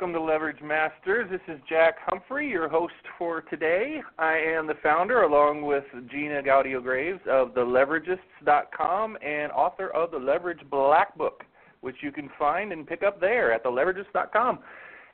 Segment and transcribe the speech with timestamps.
[0.00, 1.28] Welcome to Leverage Masters.
[1.28, 4.00] This is Jack Humphrey, your host for today.
[4.16, 10.18] I am the founder, along with Gina Gaudio Graves, of TheLeveragists.com and author of the
[10.18, 11.42] Leverage Black Book,
[11.80, 14.60] which you can find and pick up there at TheLeveragists.com.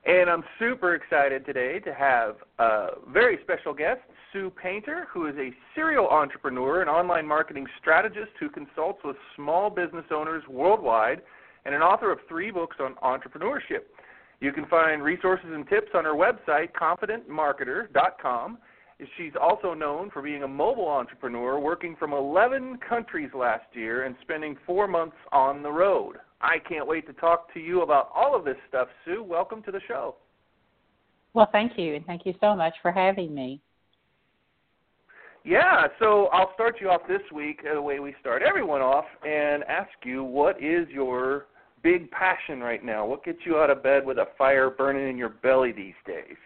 [0.04, 4.02] And I'm super excited today to have a very special guest,
[4.34, 9.70] Sue Painter, who is a serial entrepreneur and online marketing strategist who consults with small
[9.70, 11.22] business owners worldwide
[11.64, 13.84] and an author of three books on entrepreneurship.
[14.44, 18.58] You can find resources and tips on her website, confidentmarketer.com.
[19.16, 24.14] She's also known for being a mobile entrepreneur, working from 11 countries last year and
[24.20, 26.16] spending four months on the road.
[26.42, 29.22] I can't wait to talk to you about all of this stuff, Sue.
[29.22, 30.16] Welcome to the show.
[31.32, 33.62] Well, thank you, and thank you so much for having me.
[35.42, 39.64] Yeah, so I'll start you off this week the way we start everyone off and
[39.64, 41.46] ask you what is your
[41.84, 43.06] big passion right now?
[43.06, 46.36] What gets you out of bed with a fire burning in your belly these days?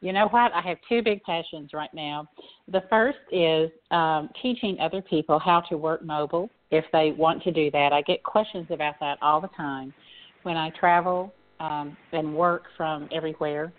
[0.00, 0.52] You know what?
[0.52, 2.28] I have two big passions right now.
[2.70, 7.52] The first is um, teaching other people how to work mobile if they want to
[7.52, 7.94] do that.
[7.94, 9.94] I get questions about that all the time
[10.42, 13.72] when I travel um, and work from everywhere.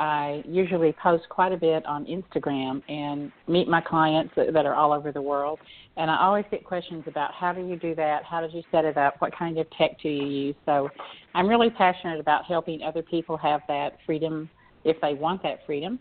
[0.00, 4.92] I usually post quite a bit on Instagram and meet my clients that are all
[4.92, 5.58] over the world.
[5.96, 8.24] And I always get questions about how do you do that?
[8.24, 9.14] How did you set it up?
[9.20, 10.56] What kind of tech do you use?
[10.66, 10.88] So
[11.34, 14.50] I'm really passionate about helping other people have that freedom
[14.84, 16.00] if they want that freedom.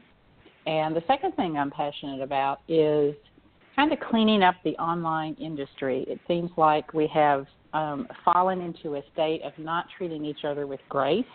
[0.66, 3.14] And the second thing I'm passionate about is
[3.76, 6.06] kind of cleaning up the online industry.
[6.08, 10.66] It seems like we have um, fallen into a state of not treating each other
[10.66, 11.26] with grace.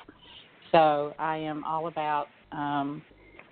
[0.73, 3.03] So I am all about um,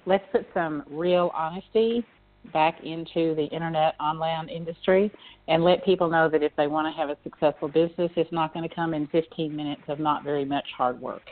[0.07, 2.05] let's put some real honesty
[2.53, 5.11] back into the internet online industry
[5.49, 8.55] and let people know that if they want to have a successful business, it's not
[8.55, 11.23] going to come in 15 minutes of not very much hard work.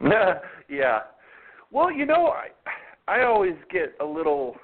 [0.68, 1.00] yeah.
[1.70, 2.48] Well, you know, I
[3.08, 4.56] I always get a little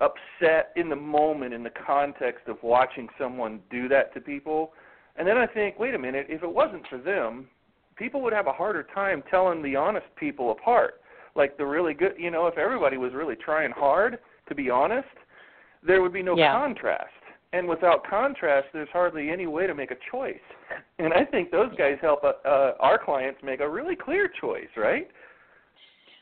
[0.00, 4.72] upset in the moment in the context of watching someone do that to people.
[5.16, 7.48] And then I think, wait a minute, if it wasn't for them,
[7.98, 11.00] people would have a harder time telling the honest people apart.
[11.34, 15.08] Like the really good, you know, if everybody was really trying hard to be honest,
[15.86, 16.52] there would be no yeah.
[16.52, 17.12] contrast.
[17.52, 20.36] And without contrast, there's hardly any way to make a choice.
[20.98, 24.68] And I think those guys help uh, uh, our clients make a really clear choice,
[24.76, 25.08] right?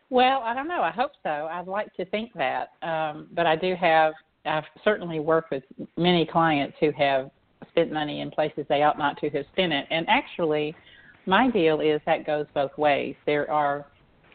[0.08, 0.82] Well, I don't know.
[0.82, 1.48] I hope so.
[1.50, 4.12] I'd like to think that, um, but I do have.
[4.44, 5.64] I've certainly worked with
[5.96, 7.30] many clients who have
[7.70, 10.76] spent money in places they ought not to have spent it, and actually,
[11.26, 13.14] my deal is that goes both ways.
[13.26, 13.86] There are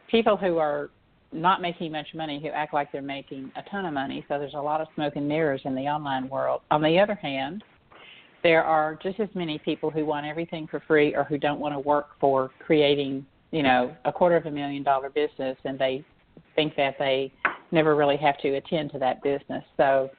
[0.10, 0.90] people who are
[1.32, 4.54] not making much money who act like they're making a ton of money, so there's
[4.54, 6.62] a lot of smoke and mirrors in the online world.
[6.72, 7.64] On the other hand,
[8.44, 11.74] there are just as many people who want everything for free or who don't want
[11.74, 16.04] to work for creating, you know, a quarter of a million dollar business and they
[16.56, 17.32] think that they
[17.72, 19.64] never really have to attend to that business.
[19.78, 20.10] So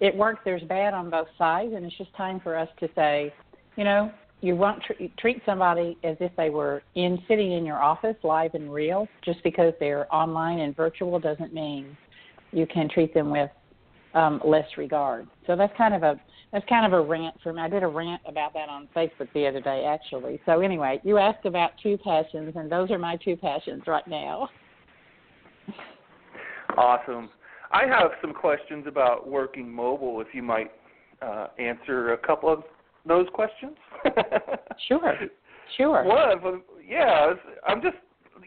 [0.00, 3.32] it works there's bad on both sides and it's just time for us to say,
[3.76, 7.82] you know, you won't tr- treat somebody as if they were in sitting in your
[7.82, 9.06] office live and real.
[9.24, 11.96] Just because they're online and virtual doesn't mean
[12.52, 13.50] you can treat them with
[14.14, 15.28] um, less regard.
[15.46, 16.20] So that's kind of a
[16.52, 17.62] that's kind of a rant for me.
[17.62, 20.40] I did a rant about that on facebook the other day actually.
[20.46, 24.48] So anyway you asked about two passions and those are my two passions right now.
[26.76, 27.30] Awesome.
[27.70, 30.72] I have some questions about working mobile if you might
[31.22, 32.64] uh, answer a couple of
[33.06, 33.76] those questions?
[34.88, 35.16] sure,
[35.76, 36.04] sure.
[36.04, 37.32] One of them, yeah.
[37.66, 37.96] I'm just,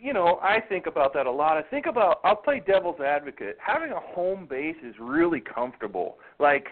[0.01, 1.57] you know, I think about that a lot.
[1.57, 3.57] I think about, I'll play devil's advocate.
[3.65, 6.17] Having a home base is really comfortable.
[6.39, 6.67] Like,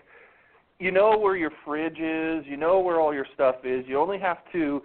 [0.80, 3.86] you know where your fridge is, you know where all your stuff is.
[3.88, 4.82] You only have to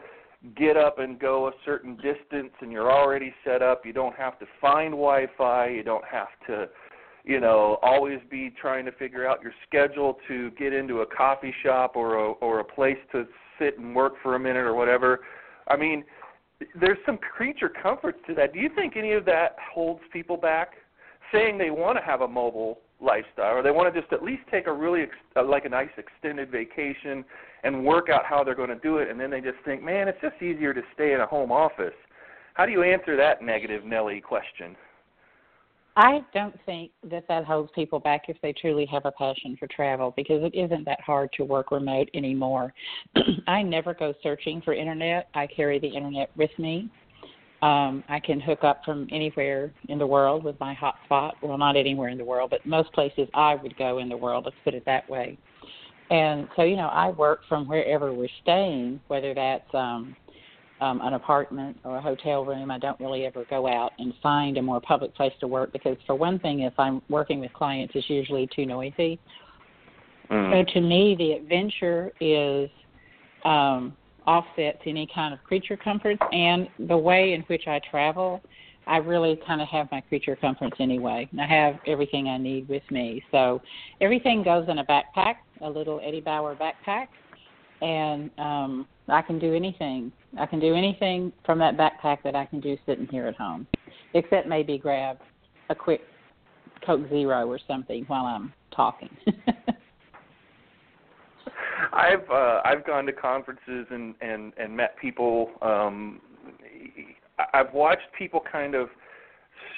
[0.54, 3.86] get up and go a certain distance, and you're already set up.
[3.86, 5.68] You don't have to find Wi-Fi.
[5.68, 6.68] You don't have to
[7.26, 11.52] you know, always be trying to figure out your schedule to get into a coffee
[11.62, 13.26] shop or a or a place to
[13.58, 15.20] sit and work for a minute or whatever.
[15.66, 16.04] I mean,
[16.80, 18.52] there's some creature comforts to that.
[18.52, 20.74] Do you think any of that holds people back?
[21.32, 24.42] Saying they want to have a mobile lifestyle, or they want to just at least
[24.48, 27.24] take a really ex- uh, like a nice extended vacation
[27.64, 30.06] and work out how they're going to do it, and then they just think, man,
[30.06, 31.92] it's just easier to stay in a home office.
[32.54, 34.76] How do you answer that negative Nelly question?
[35.96, 39.66] I don't think that that holds people back if they truly have a passion for
[39.66, 42.74] travel because it isn't that hard to work remote anymore.
[43.46, 45.28] I never go searching for internet.
[45.34, 46.90] I carry the internet with me.
[47.62, 51.32] Um, I can hook up from anywhere in the world with my hotspot.
[51.42, 54.44] Well, not anywhere in the world, but most places I would go in the world.
[54.44, 55.38] Let's put it that way.
[56.10, 60.14] And so, you know, I work from wherever we're staying, whether that's um,
[60.80, 62.70] um, an apartment or a hotel room.
[62.70, 65.96] I don't really ever go out and find a more public place to work because,
[66.06, 69.18] for one thing, if I'm working with clients, it's usually too noisy.
[70.30, 70.52] Mm.
[70.52, 72.68] So to me, the adventure is
[73.44, 73.96] um,
[74.26, 78.42] offset to any kind of creature comforts, and the way in which I travel,
[78.86, 81.28] I really kind of have my creature comforts anyway.
[81.40, 83.62] I have everything I need with me, so
[84.00, 87.08] everything goes in a backpack, a little Eddie Bauer backpack,
[87.82, 90.12] and um, I can do anything.
[90.38, 93.66] I can do anything from that backpack that I can do sitting here at home,
[94.14, 95.18] except maybe grab
[95.70, 96.00] a quick
[96.84, 99.10] Coke Zero or something while I'm talking.
[101.92, 105.50] I've uh, I've gone to conferences and and and met people.
[105.62, 106.20] Um,
[107.54, 108.88] I've watched people kind of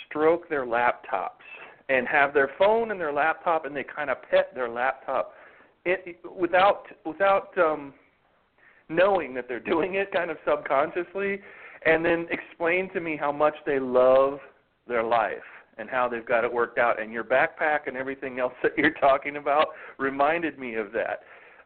[0.06, 1.44] stroke their laptops
[1.88, 5.32] and have their phone and their laptop, and they kind of pet their laptop
[5.84, 7.94] it, without without um,
[8.88, 11.40] knowing that they're doing it, kind of subconsciously,
[11.84, 14.38] and then explain to me how much they love
[14.86, 15.36] their life
[15.78, 17.00] and how they've got it worked out.
[17.00, 19.68] And your backpack and everything else that you're talking about
[19.98, 21.20] reminded me of that.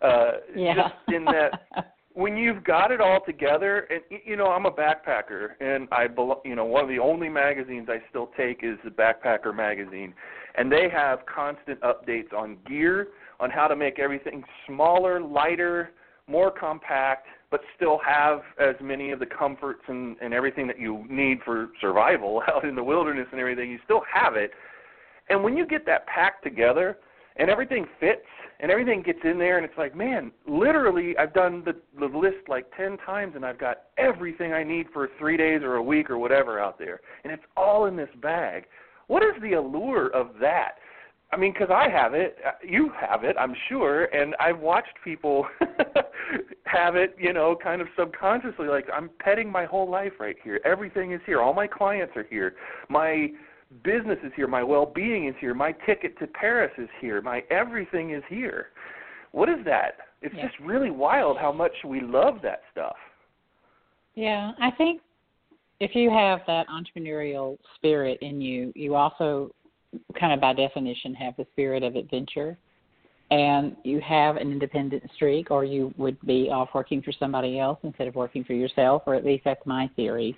[0.07, 0.75] Uh, yeah.
[0.75, 1.67] Just in that
[2.15, 6.07] when you've got it all together, and you know, I'm a backpacker, and I,
[6.45, 10.13] you know, one of the only magazines I still take is the Backpacker magazine,
[10.57, 13.09] and they have constant updates on gear,
[13.41, 15.91] on how to make everything smaller, lighter,
[16.27, 21.05] more compact, but still have as many of the comforts and, and everything that you
[21.09, 23.71] need for survival out in the wilderness and everything.
[23.71, 24.53] You still have it,
[25.29, 26.99] and when you get that packed together
[27.37, 28.27] and everything fits
[28.61, 32.47] and everything gets in there and it's like man literally i've done the the list
[32.47, 36.11] like ten times and i've got everything i need for three days or a week
[36.11, 37.01] or whatever out there.
[37.25, 38.65] And it's all in this bag.
[39.09, 40.77] What is the allure of that
[41.33, 44.97] i mean because i have it uh, you have it i'm sure and i've watched
[45.03, 45.47] people
[46.65, 50.61] have it you know kind of subconsciously like i'm petting my whole life right here
[50.65, 52.55] everything is here all my clients are here
[52.89, 53.29] my
[53.85, 58.11] business is here, my well-being is here, my ticket to Paris is here, my everything
[58.11, 58.69] is here.
[59.33, 59.97] What is that?
[60.21, 60.47] It's yeah.
[60.47, 62.97] just really wild how much we love that stuff.
[64.15, 65.01] Yeah, I think
[65.81, 69.51] if you have that entrepreneurial spirit in you, you also
[70.19, 72.57] kind of by definition have the spirit of adventure.
[73.31, 77.79] And you have an independent streak or you would be off working for somebody else
[77.83, 80.37] instead of working for yourself or at least that's my theory.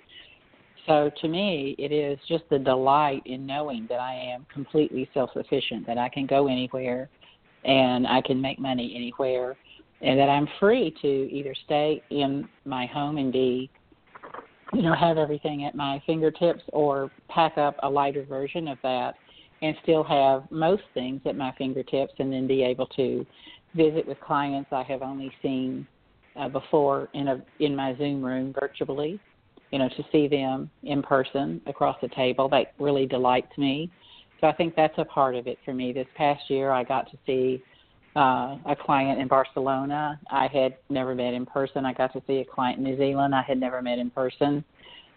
[0.87, 5.31] So to me, it is just the delight in knowing that I am completely self
[5.33, 7.09] sufficient, that I can go anywhere
[7.65, 9.57] and I can make money anywhere,
[10.01, 13.71] and that I'm free to either stay in my home and be,
[14.71, 19.15] you know, have everything at my fingertips or pack up a lighter version of that
[19.65, 23.25] and still have most things at my fingertips and then be able to
[23.75, 25.87] visit with clients I have only seen
[26.35, 29.19] uh, before in a in my Zoom room virtually
[29.71, 32.47] you know, to see them in person across the table.
[32.49, 33.91] That really delights me.
[34.39, 35.91] So I think that's a part of it for me.
[35.91, 37.61] This past year, I got to see
[38.15, 41.85] uh, a client in Barcelona I had never met in person.
[41.85, 44.63] I got to see a client in New Zealand I had never met in person.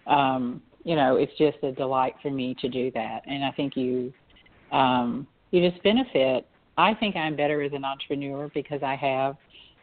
[0.08, 3.76] Um, you know, it's just a delight for me to do that, and I think
[3.76, 4.12] you
[4.72, 6.46] um, you just benefit.
[6.76, 9.36] I think I'm better as an entrepreneur because I have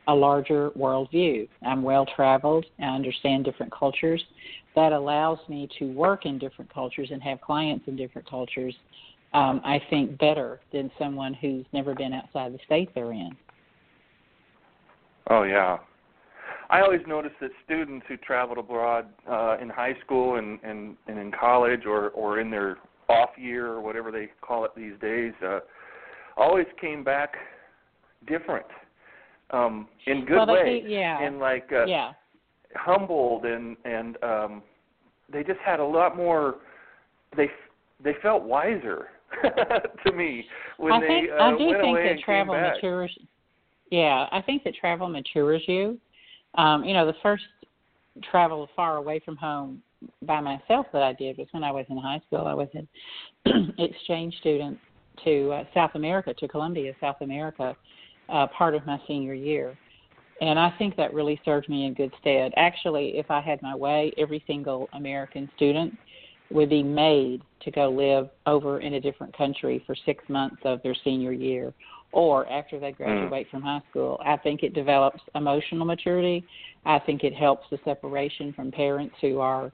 [0.07, 1.47] a larger worldview.
[1.65, 2.65] I'm well traveled.
[2.79, 4.23] I understand different cultures.
[4.75, 8.75] That allows me to work in different cultures and have clients in different cultures.
[9.33, 13.31] Um, I think better than someone who's never been outside the state they're in.
[15.29, 15.79] Oh yeah,
[16.69, 21.17] I always notice that students who traveled abroad uh, in high school and, and and
[21.17, 22.77] in college or or in their
[23.09, 25.59] off year or whatever they call it these days, uh,
[26.37, 27.35] always came back
[28.27, 28.65] different
[29.51, 31.21] um in good well, ways yeah.
[31.21, 32.13] and like uh, yeah
[32.75, 34.63] humbled and and um
[35.31, 36.55] they just had a lot more
[37.37, 37.49] they
[38.03, 39.07] they felt wiser
[40.05, 40.45] to me
[40.77, 42.75] when I they think, uh, I do went think away that and travel came back.
[42.75, 43.17] matures
[43.91, 45.99] yeah i think that travel matures you
[46.57, 47.43] um you know the first
[48.31, 49.81] travel far away from home
[50.23, 52.87] by myself that i did was when i was in high school i was an
[53.77, 54.77] exchange student
[55.23, 57.75] to uh, South America, to Colombia, South America,
[58.29, 59.77] uh, part of my senior year.
[60.41, 62.51] And I think that really served me in good stead.
[62.57, 65.97] Actually, if I had my way, every single American student
[66.51, 70.83] would be made to go live over in a different country for six months of
[70.83, 71.73] their senior year
[72.11, 73.51] or after they graduate mm.
[73.51, 74.19] from high school.
[74.23, 76.45] I think it develops emotional maturity.
[76.85, 79.71] I think it helps the separation from parents who are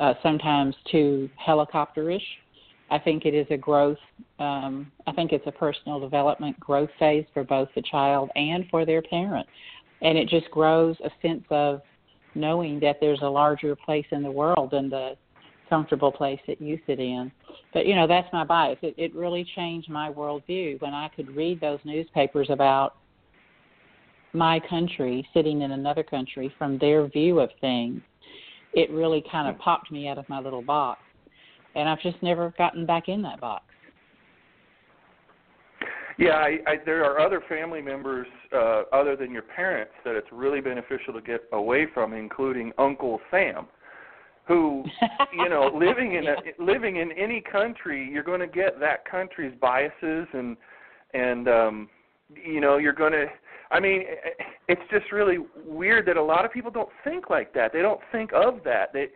[0.00, 2.22] uh, sometimes too helicopterish.
[2.90, 3.98] I think it is a growth.
[4.40, 8.84] Um, I think it's a personal development growth phase for both the child and for
[8.84, 9.46] their parent,
[10.02, 11.82] and it just grows a sense of
[12.34, 15.16] knowing that there's a larger place in the world than the
[15.68, 17.30] comfortable place that you sit in.
[17.72, 18.78] But you know, that's my bias.
[18.82, 22.96] It, it really changed my worldview when I could read those newspapers about
[24.32, 28.00] my country sitting in another country from their view of things.
[28.72, 31.00] It really kind of popped me out of my little box,
[31.74, 33.64] and I've just never gotten back in that box.
[36.18, 40.28] Yeah, I, I, there are other family members uh, other than your parents that it's
[40.30, 43.66] really beneficial to get away from, including Uncle Sam
[44.50, 44.84] who
[45.32, 49.52] you know living in a living in any country you're going to get that country's
[49.60, 50.56] biases and
[51.14, 51.88] and um
[52.44, 53.26] you know you're going to
[53.70, 54.04] i mean
[54.70, 57.72] it's just really weird that a lot of people don't think like that.
[57.72, 58.92] They don't think of that.
[58.92, 59.08] They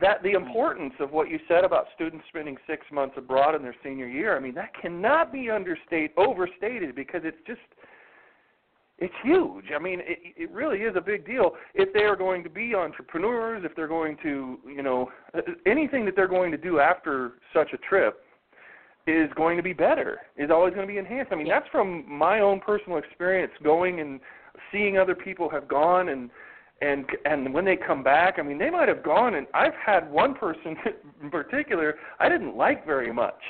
[0.00, 0.46] that the mm-hmm.
[0.46, 4.36] importance of what you said about students spending 6 months abroad in their senior year
[4.36, 7.60] i mean that cannot be understated overstated because it's just
[8.98, 9.64] it's huge.
[9.74, 11.52] I mean, it, it really is a big deal.
[11.74, 15.10] If they are going to be entrepreneurs, if they're going to, you know,
[15.66, 18.22] anything that they're going to do after such a trip
[19.06, 21.32] is going to be better, is always going to be enhanced.
[21.32, 24.20] I mean, that's from my own personal experience going and
[24.70, 26.30] seeing other people have gone and
[26.80, 30.10] and and when they come back, I mean, they might have gone and I've had
[30.10, 30.76] one person
[31.22, 33.40] in particular I didn't like very much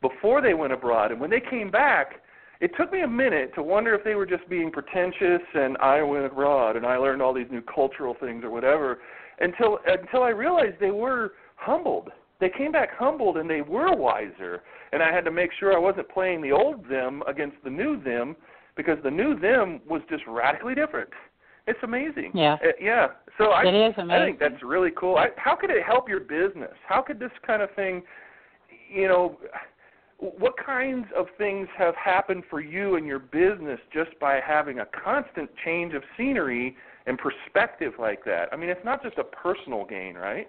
[0.00, 2.22] before they went abroad and when they came back,
[2.60, 6.02] it took me a minute to wonder if they were just being pretentious and I
[6.02, 8.98] went abroad and I learned all these new cultural things or whatever
[9.40, 12.10] until until I realized they were humbled.
[12.40, 14.62] They came back humbled and they were wiser.
[14.92, 18.02] And I had to make sure I wasn't playing the old them against the new
[18.02, 18.34] them
[18.76, 21.10] because the new them was just radically different.
[21.66, 22.32] It's amazing.
[22.34, 22.54] Yeah.
[22.54, 23.08] Uh, yeah.
[23.38, 24.10] So I, it is amazing.
[24.10, 25.16] I think that's really cool.
[25.16, 26.72] I, how could it help your business?
[26.88, 28.02] How could this kind of thing,
[28.92, 29.38] you know,
[30.18, 34.86] what kinds of things have happened for you and your business just by having a
[35.04, 38.48] constant change of scenery and perspective like that?
[38.52, 40.46] I mean, it's not just a personal gain, right?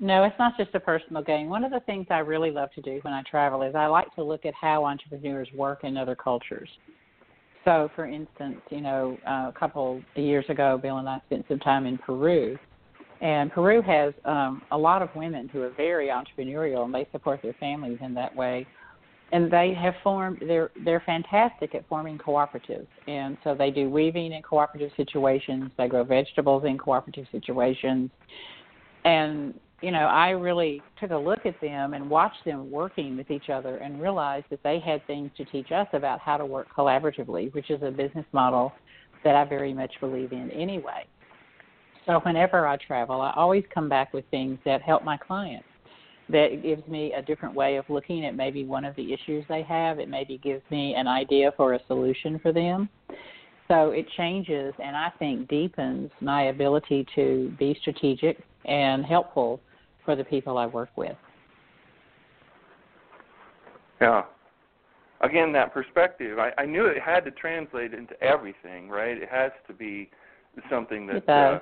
[0.00, 1.48] No, it's not just a personal gain.
[1.48, 4.12] One of the things I really love to do when I travel is I like
[4.16, 6.68] to look at how entrepreneurs work in other cultures.
[7.64, 11.46] So, for instance, you know, uh, a couple of years ago, Bill and I spent
[11.48, 12.58] some time in Peru,
[13.20, 17.40] and Peru has um, a lot of women who are very entrepreneurial and they support
[17.42, 18.66] their families in that way.
[19.32, 22.86] And they have formed they're they're fantastic at forming cooperatives.
[23.06, 28.10] And so they do weaving in cooperative situations, they grow vegetables in cooperative situations.
[29.04, 33.30] And you know, I really took a look at them and watched them working with
[33.30, 36.68] each other and realized that they had things to teach us about how to work
[36.76, 38.72] collaboratively, which is a business model
[39.24, 41.06] that I very much believe in anyway.
[42.06, 45.66] So whenever I travel, I always come back with things that help my clients.
[46.30, 49.62] That gives me a different way of looking at maybe one of the issues they
[49.62, 49.98] have.
[49.98, 52.88] It maybe gives me an idea for a solution for them.
[53.68, 59.60] So it changes and I think deepens my ability to be strategic and helpful
[60.04, 61.16] for the people I work with.
[64.00, 64.22] Yeah.
[65.20, 69.16] Again, that perspective, I, I knew it had to translate into everything, right?
[69.16, 70.10] It has to be
[70.68, 71.60] something that uh,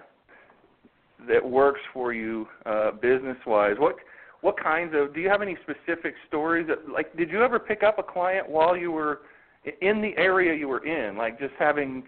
[1.28, 3.76] that works for you uh, business wise.
[3.78, 3.96] What
[4.40, 7.82] what kinds of do you have any specific stories that like did you ever pick
[7.84, 9.20] up a client while you were
[9.80, 12.02] in the area you were in, like just having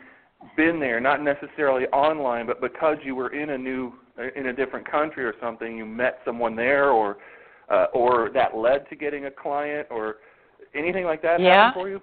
[0.57, 3.93] been there, not necessarily online, but because you were in a new
[4.37, 7.17] in a different country or something, you met someone there or
[7.71, 10.17] uh, or that led to getting a client or
[10.75, 11.67] anything like that yeah.
[11.67, 12.01] happen for you?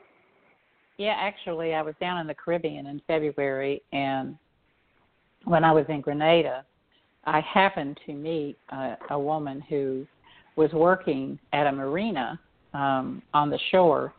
[0.98, 4.38] Yeah, actually, I was down in the Caribbean in February, and
[5.46, 6.66] when I was in Grenada,
[7.26, 10.06] I happened to meet a, a woman who
[10.56, 12.40] was working at a marina
[12.74, 14.14] um, on the shore,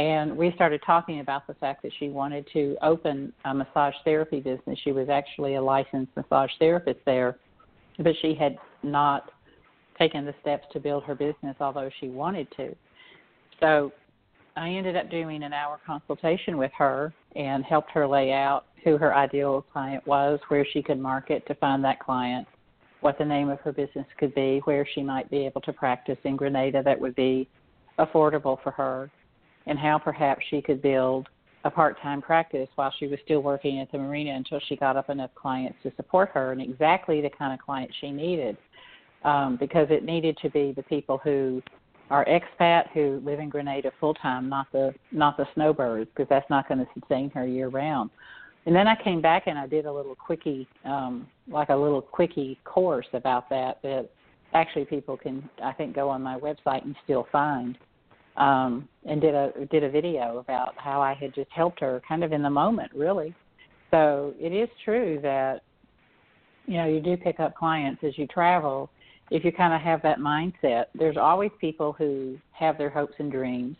[0.00, 4.40] and we started talking about the fact that she wanted to open a massage therapy
[4.40, 4.78] business.
[4.82, 7.36] She was actually a licensed massage therapist there,
[7.98, 9.30] but she had not
[9.98, 12.74] taken the steps to build her business, although she wanted to.
[13.60, 13.92] So
[14.56, 18.96] I ended up doing an hour consultation with her and helped her lay out who
[18.96, 22.48] her ideal client was, where she could market to find that client,
[23.02, 26.16] what the name of her business could be, where she might be able to practice
[26.24, 27.46] in Grenada that would be
[27.98, 29.10] affordable for her
[29.66, 31.28] and how perhaps she could build
[31.64, 35.10] a part-time practice while she was still working at the marina until she got up
[35.10, 38.56] enough clients to support her and exactly the kind of clients she needed
[39.24, 41.62] um, because it needed to be the people who
[42.10, 46.48] are expat who live in Grenada full time, not the not the snowbirds because that's
[46.50, 48.10] not going to sustain her year round.
[48.66, 52.02] And then I came back and I did a little quickie, um, like a little
[52.02, 54.10] quickie course about that that
[54.52, 57.78] actually people can I think go on my website and still find
[58.40, 62.24] um, and did a did a video about how I had just helped her kind
[62.24, 63.34] of in the moment, really.
[63.90, 65.60] So it is true that
[66.66, 68.90] you know you do pick up clients as you travel
[69.30, 70.86] if you kind of have that mindset.
[70.94, 73.76] There's always people who have their hopes and dreams,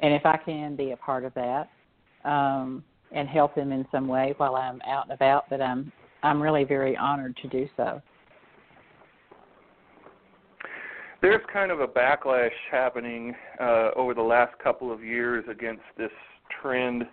[0.00, 1.68] and if I can be a part of that
[2.24, 5.92] um, and help them in some way while I'm out and about, that I'm
[6.22, 8.00] I'm really very honored to do so.
[11.22, 16.10] There's kind of a backlash happening uh, over the last couple of years against this
[16.60, 17.04] trend.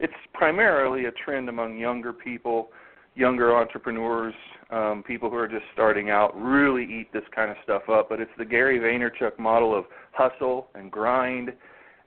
[0.00, 2.70] It's primarily a trend among younger people,
[3.14, 4.34] younger entrepreneurs,
[4.70, 6.32] um, people who are just starting out.
[6.36, 10.68] Really eat this kind of stuff up, but it's the Gary Vaynerchuk model of hustle
[10.74, 11.52] and grind,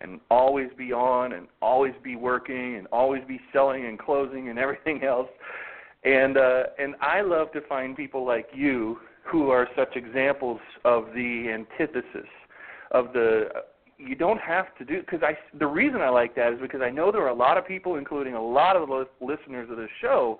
[0.01, 4.60] and always be on, and always be working, and always be selling and closing and
[4.60, 5.30] everything else.
[6.04, 11.07] And uh, and I love to find people like you who are such examples of
[11.13, 12.29] the antithesis
[12.91, 13.50] of the
[13.98, 16.89] you don't have to do because I the reason I like that is because I
[16.89, 19.88] know there are a lot of people including a lot of the listeners of the
[20.01, 20.39] show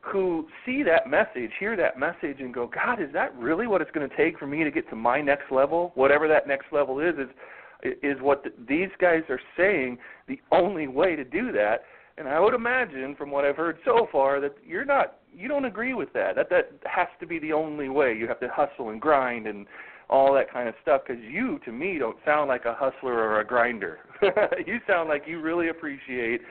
[0.00, 3.90] who see that message, hear that message and go, "God, is that really what it's
[3.92, 5.92] going to take for me to get to my next level?
[5.94, 9.98] Whatever that next level is is is what the, these guys are saying
[10.28, 11.84] the only way to do that."
[12.18, 15.64] And I would imagine from what I've heard so far that you're not you don't
[15.64, 16.36] agree with that.
[16.36, 18.14] That that has to be the only way.
[18.14, 19.66] You have to hustle and grind and
[20.10, 23.40] all that kind of stuff because you to me don't sound like a hustler or
[23.40, 24.00] a grinder.
[24.66, 26.42] you sound like you really appreciate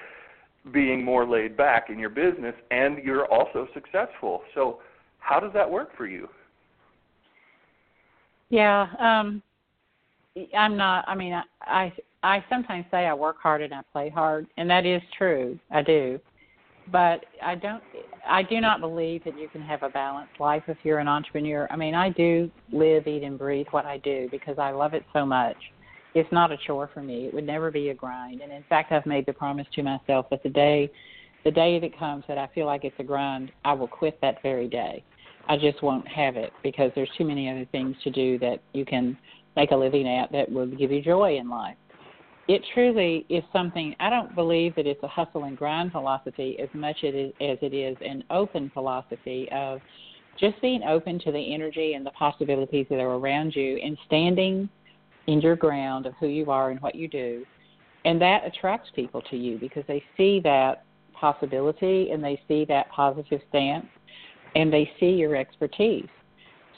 [0.74, 4.42] being more laid back in your business and you're also successful.
[4.56, 4.80] So
[5.20, 6.28] how does that work for you?
[8.50, 9.44] Yeah, um
[10.58, 14.10] I'm not I mean I I I sometimes say I work hard and I play
[14.10, 15.58] hard and that is true.
[15.72, 16.20] I do
[16.92, 17.84] but I don't
[18.28, 21.68] I do not believe that you can have a balanced life if you're an entrepreneur.
[21.72, 25.04] I mean, I do live, eat and breathe what I do because I love it
[25.12, 25.58] so much.
[26.14, 27.26] It's not a chore for me.
[27.26, 28.42] It would never be a grind.
[28.42, 30.92] And in fact, I've made the promise to myself that the day
[31.44, 34.44] the day that comes that I feel like it's a grind, I will quit that
[34.44, 35.04] very day.
[35.50, 38.86] I just won't have it because there's too many other things to do that you
[38.86, 39.18] can
[39.56, 41.76] make a living at that will give you joy in life
[42.52, 46.68] it truly is something I don't believe that it's a hustle and grind philosophy as
[46.74, 49.80] much as it is an open philosophy of
[50.38, 54.68] just being open to the energy and the possibilities that are around you and standing
[55.28, 57.46] in your ground of who you are and what you do.
[58.04, 60.84] And that attracts people to you because they see that
[61.14, 63.86] possibility and they see that positive stance
[64.56, 66.10] and they see your expertise.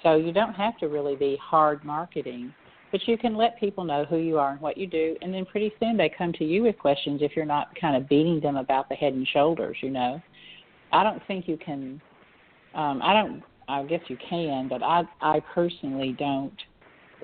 [0.03, 2.53] So you don't have to really be hard marketing
[2.93, 5.45] but you can let people know who you are and what you do, and then
[5.45, 8.55] pretty soon they come to you with questions if you're not kind of beating them
[8.55, 10.21] about the head and shoulders, you know.
[10.91, 11.99] I don't think you can.
[12.75, 13.41] Um, I don't.
[13.67, 16.53] I guess you can, but I I personally don't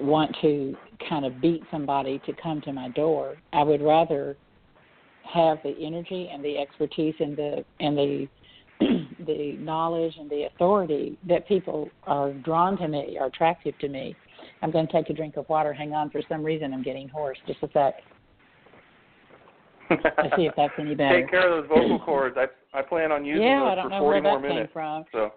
[0.01, 0.75] want to
[1.08, 3.36] kind of beat somebody to come to my door.
[3.53, 4.38] I would rather
[5.32, 8.27] have the energy and the expertise and the and the
[9.27, 14.15] the knowledge and the authority that people are drawn to me, are attractive to me,
[14.62, 15.74] I'm going to take a drink of water.
[15.74, 16.10] Hang on.
[16.10, 17.38] For some reason, I'm getting hoarse.
[17.48, 17.95] Just a sec.
[19.89, 21.22] Let's see if that's any better.
[21.22, 22.38] Take care of those vocal cords.
[22.38, 22.45] I
[22.78, 23.52] I plan on using them.
[23.52, 24.67] yeah, those I don't for know 40 where more that minutes.
[24.67, 25.06] Came from.
[25.12, 25.34] So.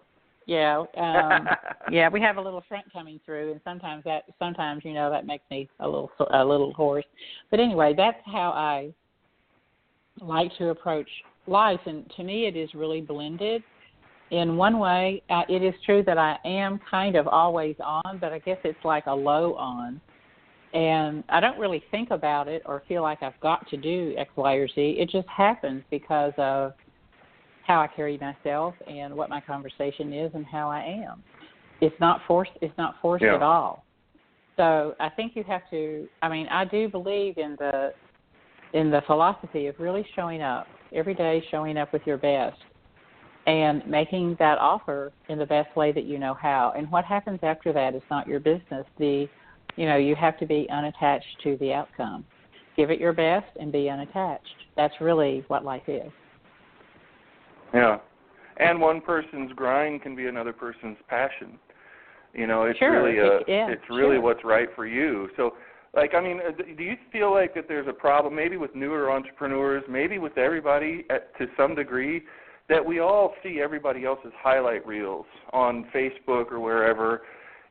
[0.47, 1.49] Yeah, um,
[1.91, 5.25] yeah, we have a little front coming through, and sometimes that sometimes you know that
[5.25, 7.05] makes me a little a little hoarse.
[7.51, 8.93] But anyway, that's how I
[10.21, 11.09] like to approach
[11.47, 13.63] life, and to me, it is really blended
[14.33, 18.33] in one way, uh, it is true that I am kind of always on, but
[18.33, 20.01] I guess it's like a low on.
[20.73, 24.31] And I don't really think about it or feel like I've got to do X,
[24.35, 24.97] Y, or Z.
[24.99, 26.73] It just happens because of
[27.67, 31.23] how I carry myself and what my conversation is and how I am.
[31.83, 32.53] It's not forced.
[32.63, 33.35] It's not forced yeah.
[33.35, 33.85] at all.
[34.57, 36.09] So I think you have to.
[36.23, 37.93] I mean, I do believe in the
[38.73, 42.57] in the philosophy of really showing up every day, showing up with your best
[43.47, 46.73] and making that offer in the best way that you know how.
[46.77, 48.87] And what happens after that is not your business.
[48.99, 49.27] The
[49.77, 52.25] you know, you have to be unattached to the outcome.
[52.77, 54.45] Give it your best and be unattached.
[54.77, 56.11] That's really what life is.
[57.73, 57.99] Yeah.
[58.59, 61.59] And one person's grind can be another person's passion.
[62.35, 63.03] You know, it's sure.
[63.03, 64.21] really a, yeah, it's really sure.
[64.21, 65.31] what's right for you.
[65.37, 65.55] So
[65.95, 69.11] Like, I mean, uh, do you feel like that there's a problem, maybe with newer
[69.11, 72.23] entrepreneurs, maybe with everybody at, to some degree,
[72.69, 77.23] that we all see everybody else's highlight reels on Facebook or wherever,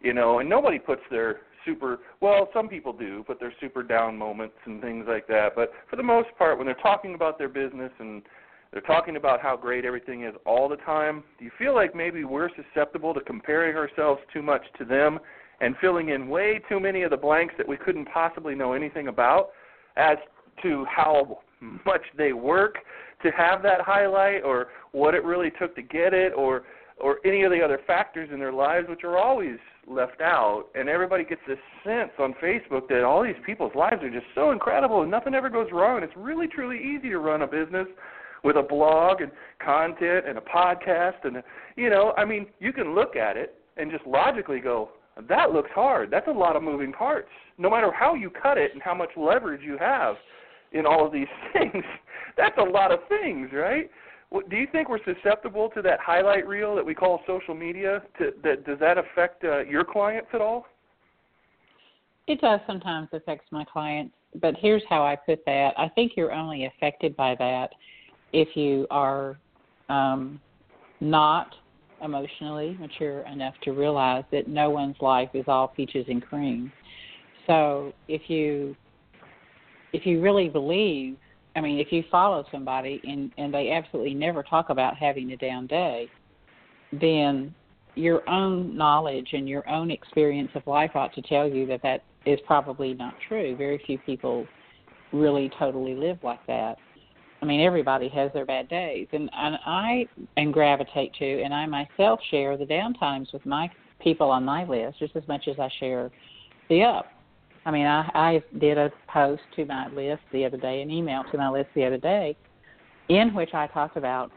[0.01, 4.17] you know, and nobody puts their super well some people do put their super down
[4.17, 7.49] moments and things like that but for the most part when they're talking about their
[7.49, 8.23] business and
[8.71, 12.23] they're talking about how great everything is all the time do you feel like maybe
[12.23, 15.19] we're susceptible to comparing ourselves too much to them
[15.59, 19.07] and filling in way too many of the blanks that we couldn't possibly know anything
[19.07, 19.49] about
[19.97, 20.17] as
[20.63, 21.39] to how
[21.85, 22.75] much they work
[23.23, 26.63] to have that highlight or what it really took to get it or
[26.99, 29.57] or any of the other factors in their lives which are always
[29.87, 34.11] left out and everybody gets this sense on Facebook that all these people's lives are
[34.11, 37.41] just so incredible and nothing ever goes wrong and it's really truly easy to run
[37.41, 37.87] a business
[38.43, 39.31] with a blog and
[39.63, 41.41] content and a podcast and
[41.75, 44.89] you know I mean you can look at it and just logically go
[45.29, 46.09] that looks hard.
[46.09, 47.27] That's a lot of moving parts.
[47.57, 50.15] No matter how you cut it and how much leverage you have
[50.71, 51.83] in all of these things,
[52.37, 53.89] that's a lot of things, right?
[54.49, 58.01] Do you think we're susceptible to that highlight reel that we call social media?
[58.19, 60.65] To, that does that affect uh, your clients at all?
[62.27, 65.73] It does sometimes affect my clients, but here's how I put that.
[65.77, 67.71] I think you're only affected by that
[68.31, 69.37] if you are
[69.89, 70.39] um,
[71.01, 71.53] not
[72.01, 76.71] emotionally mature enough to realize that no one's life is all peaches and cream.
[77.47, 78.75] So if you
[79.93, 81.17] if you really believe,
[81.55, 85.37] I mean, if you follow somebody and and they absolutely never talk about having a
[85.37, 86.09] down day,
[86.93, 87.53] then
[87.95, 92.03] your own knowledge and your own experience of life ought to tell you that that
[92.25, 93.55] is probably not true.
[93.55, 94.47] Very few people
[95.11, 96.77] really totally live like that.
[97.41, 100.05] I mean, everybody has their bad days, and, and I
[100.37, 104.63] and gravitate to, and I myself share the down times with my people on my
[104.63, 106.11] list just as much as I share
[106.69, 107.07] the up.
[107.65, 111.23] I mean, I, I did a post to my list the other day, an email
[111.31, 112.35] to my list the other day,
[113.09, 114.31] in which I talked about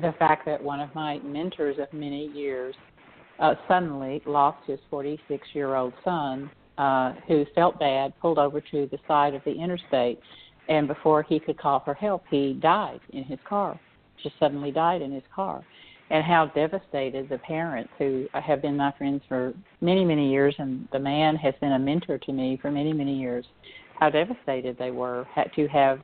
[0.00, 2.74] the fact that one of my mentors of many years
[3.38, 8.88] uh, suddenly lost his 46 year old son, uh, who felt bad, pulled over to
[8.90, 10.20] the side of the interstate
[10.68, 13.78] and before he could call for help, he died in his car.
[14.22, 15.64] Just suddenly died in his car.
[16.10, 20.88] And how devastated the parents who have been my friends for many, many years, and
[20.90, 23.44] the man has been a mentor to me for many, many years,
[24.00, 26.00] how devastated they were to have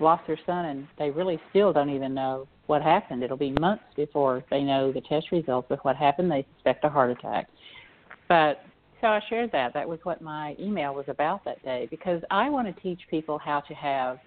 [0.00, 3.22] lost their son, and they really still don't even know what happened.
[3.22, 6.30] It'll be months before they know the test results of what happened.
[6.30, 7.48] They suspect a heart attack.
[8.28, 8.62] But
[9.00, 9.74] so I shared that.
[9.74, 13.38] That was what my email was about that day because I want to teach people
[13.38, 14.18] how to have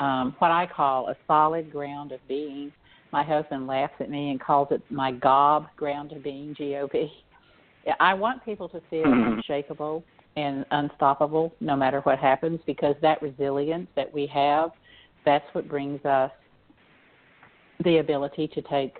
[0.00, 2.72] um, what I call a solid ground of being.
[3.12, 6.88] My husband laughs at me and calls it my gob ground of being, G O
[6.90, 7.12] B.
[8.00, 9.34] I want people to feel mm-hmm.
[9.34, 10.02] unshakable
[10.36, 14.70] and unstoppable no matter what happens because that resilience that we have,
[15.26, 16.30] that's what brings us
[17.84, 18.98] the ability to take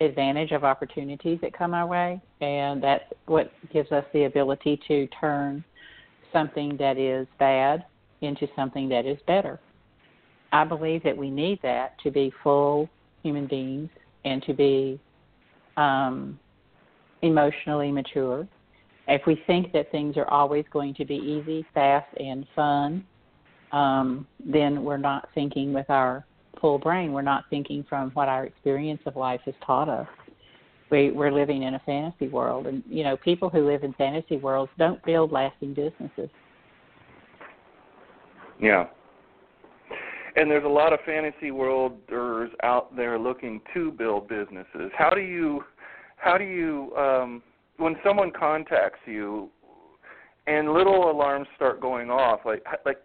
[0.00, 5.06] advantage of opportunities that come our way, and that's what gives us the ability to
[5.20, 5.64] turn
[6.32, 7.84] something that is bad
[8.20, 9.58] into something that is better.
[10.52, 12.88] I believe that we need that to be full
[13.22, 13.88] human beings
[14.24, 15.00] and to be
[15.76, 16.38] um,
[17.22, 18.46] emotionally mature.
[19.08, 23.04] If we think that things are always going to be easy, fast, and fun,
[23.72, 26.24] um, then we're not thinking with our
[26.60, 27.12] full brain.
[27.12, 30.06] We're not thinking from what our experience of life has taught us.
[30.90, 34.36] We, we're living in a fantasy world, and you know, people who live in fantasy
[34.36, 36.28] worlds don't build lasting businesses.
[38.60, 38.86] Yeah,
[40.36, 44.90] and there's a lot of fantasy worlders out there looking to build businesses.
[44.96, 45.64] How do you,
[46.16, 47.42] how do you, um,
[47.76, 49.50] when someone contacts you,
[50.46, 52.98] and little alarms start going off, like like,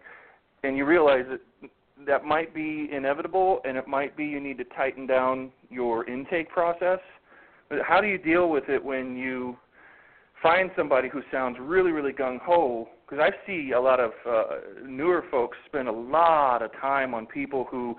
[0.63, 1.69] and you realize that
[2.05, 6.49] that might be inevitable, and it might be you need to tighten down your intake
[6.49, 6.99] process.
[7.69, 9.57] But how do you deal with it when you
[10.41, 12.89] find somebody who sounds really, really gung ho?
[13.07, 14.43] Because I see a lot of uh,
[14.85, 17.95] newer folks spend a lot of time on people who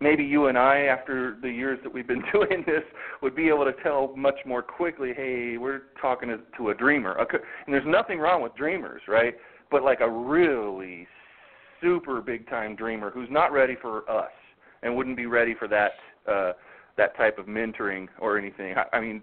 [0.00, 2.84] maybe you and I, after the years that we've been doing this,
[3.22, 5.12] would be able to tell much more quickly.
[5.14, 9.34] Hey, we're talking to, to a dreamer, and there's nothing wrong with dreamers, right?
[9.70, 11.08] But like a really
[11.80, 14.30] super big time dreamer who's not ready for us
[14.82, 15.92] and wouldn't be ready for that
[16.30, 16.52] uh,
[16.96, 18.74] that type of mentoring or anything.
[18.76, 19.22] I, I mean,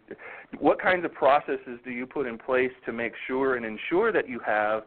[0.59, 4.27] what kinds of processes do you put in place to make sure and ensure that
[4.27, 4.83] you have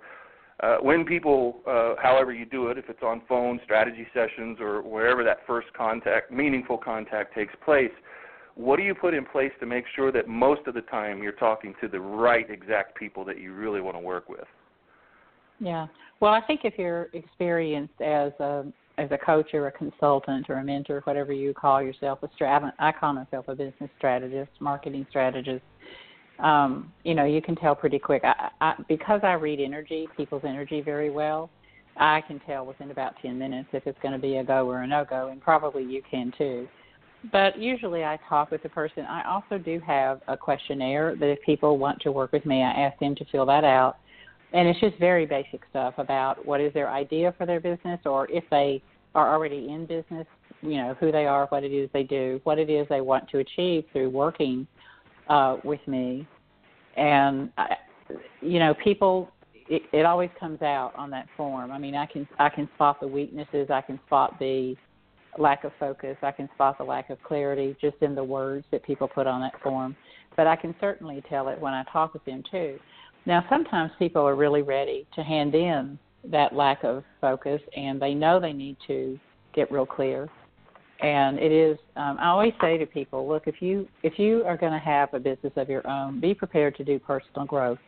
[0.62, 4.82] uh, when people, uh, however you do it, if it's on phone, strategy sessions, or
[4.82, 7.90] wherever that first contact, meaningful contact takes place,
[8.54, 11.32] what do you put in place to make sure that most of the time you're
[11.32, 14.44] talking to the right exact people that you really want to work with?
[15.58, 15.88] Yeah.
[16.20, 18.64] Well, I think if you're experienced as a
[18.96, 22.72] as a coach or a consultant or a mentor, whatever you call yourself, a strat,
[22.78, 25.64] I call myself a business strategist, marketing strategist.
[26.38, 28.22] Um, you know, you can tell pretty quick.
[28.24, 31.50] I, I, because I read energy, people's energy very well.
[31.96, 34.82] I can tell within about 10 minutes if it's going to be a go or
[34.82, 36.66] a no go, and probably you can too.
[37.32, 39.04] But usually I talk with the person.
[39.04, 42.70] I also do have a questionnaire that if people want to work with me, I
[42.70, 43.96] ask them to fill that out.
[44.52, 48.30] And it's just very basic stuff about what is their idea for their business or
[48.30, 48.82] if they
[49.14, 50.26] are already in business,
[50.62, 53.28] you know, who they are, what it is they do, what it is they want
[53.30, 54.66] to achieve through working
[55.28, 56.26] uh, with me.
[56.96, 57.76] And, I,
[58.40, 59.30] you know, people
[59.68, 61.70] it, it always comes out on that form.
[61.70, 64.76] I mean, I can I can spot the weaknesses, I can spot the
[65.38, 68.82] lack of focus, I can spot the lack of clarity just in the words that
[68.82, 69.96] people put on that form.
[70.36, 72.78] But I can certainly tell it when I talk with them too.
[73.26, 75.98] Now, sometimes people are really ready to hand in
[76.30, 79.18] that lack of focus, and they know they need to
[79.54, 80.28] get real clear.
[81.00, 81.78] And it is.
[81.96, 85.12] Um, I always say to people, look, if you if you are going to have
[85.12, 87.78] a business of your own, be prepared to do personal growth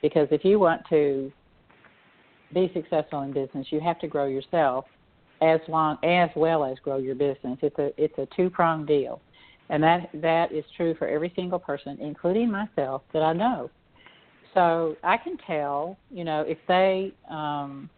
[0.00, 1.32] because if you want to
[2.54, 4.84] be successful in business, you have to grow yourself
[5.40, 7.58] as long as well as grow your business.
[7.62, 9.20] It's a it's a two pronged deal,
[9.70, 13.70] and that that is true for every single person, including myself, that I know.
[14.54, 17.88] So I can tell, you know, if they um,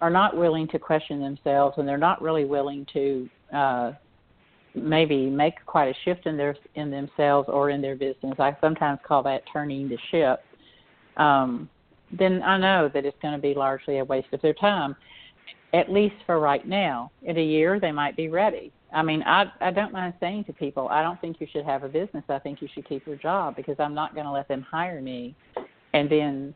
[0.00, 3.92] are not willing to question themselves and they're not really willing to uh,
[4.74, 8.34] maybe make quite a shift in their in themselves or in their business.
[8.38, 10.40] I sometimes call that turning the ship
[11.16, 11.68] um,
[12.12, 14.94] then I know that it's going to be largely a waste of their time,
[15.72, 17.10] at least for right now.
[17.22, 18.72] In a year, they might be ready.
[18.92, 21.82] I mean, I I don't mind saying to people, I don't think you should have
[21.82, 22.22] a business.
[22.28, 25.00] I think you should keep your job because I'm not going to let them hire
[25.00, 25.34] me,
[25.92, 26.54] and then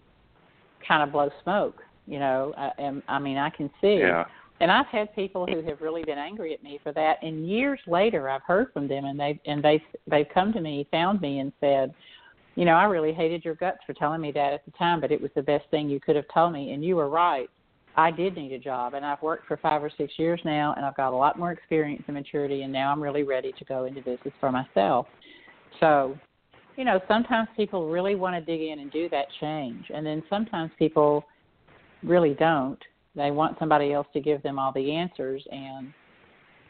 [0.87, 1.83] kind of blow smoke.
[2.07, 3.99] You know, I, I mean, I can see.
[3.99, 4.25] Yeah.
[4.61, 7.23] And I've had people who have really been angry at me for that.
[7.23, 10.89] And years later, I've heard from them, and they and they they've come to me,
[10.91, 11.95] found me, and said,
[12.57, 15.13] you know, I really hated your guts for telling me that at the time, but
[15.13, 16.73] it was the best thing you could have told me.
[16.73, 17.49] And you were right.
[17.97, 20.85] I did need a job, and I've worked for five or six years now, and
[20.85, 23.85] I've got a lot more experience and maturity, and now I'm really ready to go
[23.85, 25.07] into business for myself.
[25.81, 26.17] So,
[26.77, 30.23] you know, sometimes people really want to dig in and do that change, and then
[30.31, 31.25] sometimes people
[32.05, 32.79] really don't.
[33.19, 35.93] They want somebody else to give them all the answers, and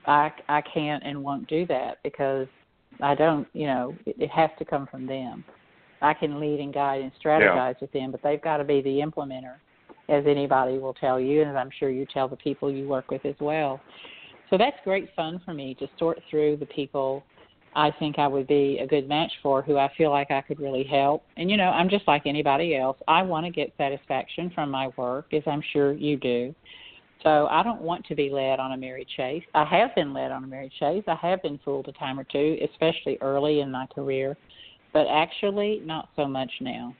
[0.06, 2.48] I I can't and won't do that because
[3.00, 3.46] I don't.
[3.52, 5.44] You know, it, it has to come from them.
[6.00, 7.80] I can lead and guide and strategize yeah.
[7.80, 9.56] with them, but they've got to be the implementer,
[10.08, 13.26] as anybody will tell you, and I'm sure you tell the people you work with
[13.26, 13.80] as well.
[14.48, 17.24] So that's great fun for me to sort through the people
[17.74, 20.58] I think I would be a good match for who I feel like I could
[20.58, 21.22] really help.
[21.36, 22.96] And you know, I'm just like anybody else.
[23.06, 26.54] I want to get satisfaction from my work, as I'm sure you do.
[27.22, 29.42] So I don't want to be led on a merry chase.
[29.54, 31.02] I have been led on a merry chase.
[31.08, 34.36] I have been fooled a time or two, especially early in my career
[34.92, 36.94] but actually not so much now.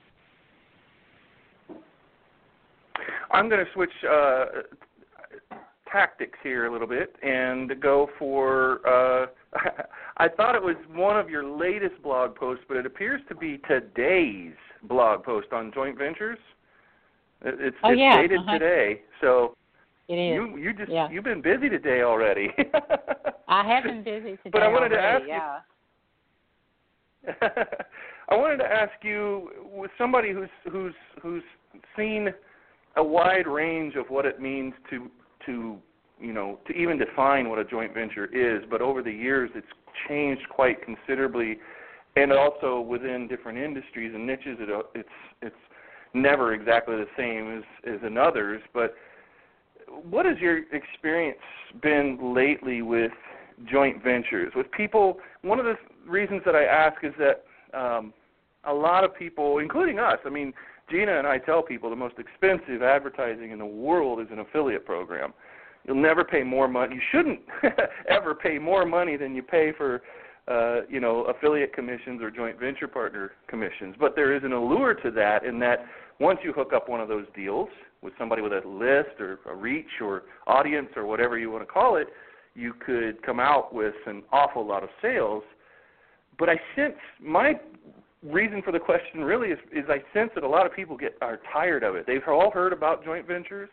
[3.31, 4.44] I'm going to switch uh,
[5.90, 8.81] tactics here a little bit and go for.
[8.87, 9.27] Uh,
[10.16, 13.61] I thought it was one of your latest blog posts, but it appears to be
[13.68, 16.38] today's blog post on joint ventures.
[17.42, 18.20] It's, oh, it's yeah.
[18.20, 18.59] dated uh-huh.
[18.59, 19.57] today, so
[20.09, 20.35] it is.
[20.35, 21.09] you you just yeah.
[21.09, 22.48] you've been busy today already.
[23.48, 24.51] I have been busy today.
[24.51, 25.55] But I wanted already, to ask yeah.
[25.55, 25.61] you
[28.31, 31.42] I wanted to ask you, with somebody who's who's who's
[31.96, 32.29] seen
[32.96, 35.11] a wide range of what it means to
[35.48, 35.78] to
[36.20, 39.66] you know to even define what a joint venture is, but over the years it's
[40.06, 41.58] changed quite considerably,
[42.16, 45.08] and also within different industries and niches, it, it's
[45.42, 45.56] it's
[46.14, 48.62] never exactly the same as as in others.
[48.72, 48.94] But
[50.08, 51.38] what has your experience
[51.82, 53.12] been lately with
[53.70, 55.18] joint ventures with people?
[55.42, 57.44] One of the reasons that I ask is that
[57.78, 58.12] um,
[58.64, 60.52] a lot of people, including us, I mean,
[60.90, 64.87] Gina and I tell people the most expensive advertising in the world is an affiliate
[64.87, 65.33] program.
[65.87, 66.96] You'll never pay more money.
[66.96, 67.40] You shouldn't
[68.09, 70.03] ever pay more money than you pay for,
[70.48, 73.94] uh, you know, affiliate commissions or joint venture partner commissions.
[73.98, 75.87] But there is an allure to that in that
[76.20, 77.68] once you hook up one of those deals
[78.03, 81.72] with somebody with a list or a reach or audience or whatever you want to
[81.72, 82.09] call it,
[82.55, 85.44] you could come out with an awful lot of sales
[86.38, 87.55] but I sense my
[88.22, 91.16] reason for the question really is, is I sense that a lot of people get
[91.20, 92.07] are tired of it.
[92.07, 93.70] They've all heard about joint ventures,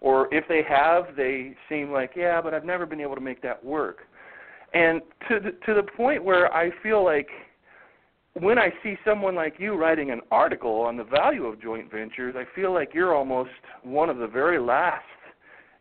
[0.00, 3.40] or if they have, they seem like, yeah, but I've never been able to make
[3.42, 4.00] that work.
[4.74, 7.28] And to the, to the point where I feel like
[8.34, 12.34] when I see someone like you writing an article on the value of joint ventures,
[12.36, 13.50] I feel like you're almost
[13.82, 15.04] one of the very last.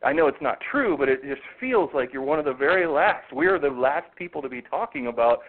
[0.04, 2.88] I know it's not true, but it just feels like you're one of the very
[2.88, 3.34] last.
[3.34, 5.39] We're the last people to be talking about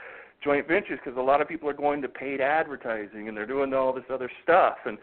[0.46, 3.74] joint ventures because a lot of people are going to paid advertising and they're doing
[3.74, 4.76] all this other stuff.
[4.84, 4.96] And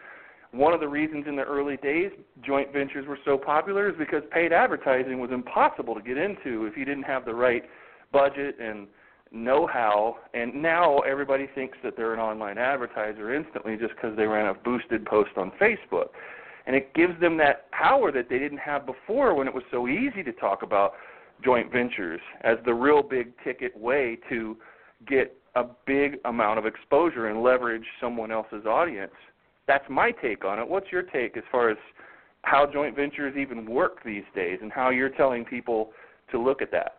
[0.52, 2.10] one of the reasons in the early days
[2.44, 6.78] joint ventures were so popular is because paid advertising was impossible to get into if
[6.78, 7.64] you didn't have the right
[8.10, 8.86] budget and
[9.32, 14.46] know-how and now everybody thinks that they're an online advertiser instantly just because they ran
[14.46, 16.08] a boosted post on Facebook
[16.66, 19.88] and it gives them that power that they didn't have before when it was so
[19.88, 20.92] easy to talk about
[21.44, 24.56] joint ventures as the real big ticket way to
[25.06, 29.12] get a big amount of exposure and leverage someone else's audience.
[29.66, 30.68] That's my take on it.
[30.68, 31.76] What's your take as far as
[32.42, 35.90] how joint ventures even work these days and how you're telling people
[36.30, 36.96] to look at that?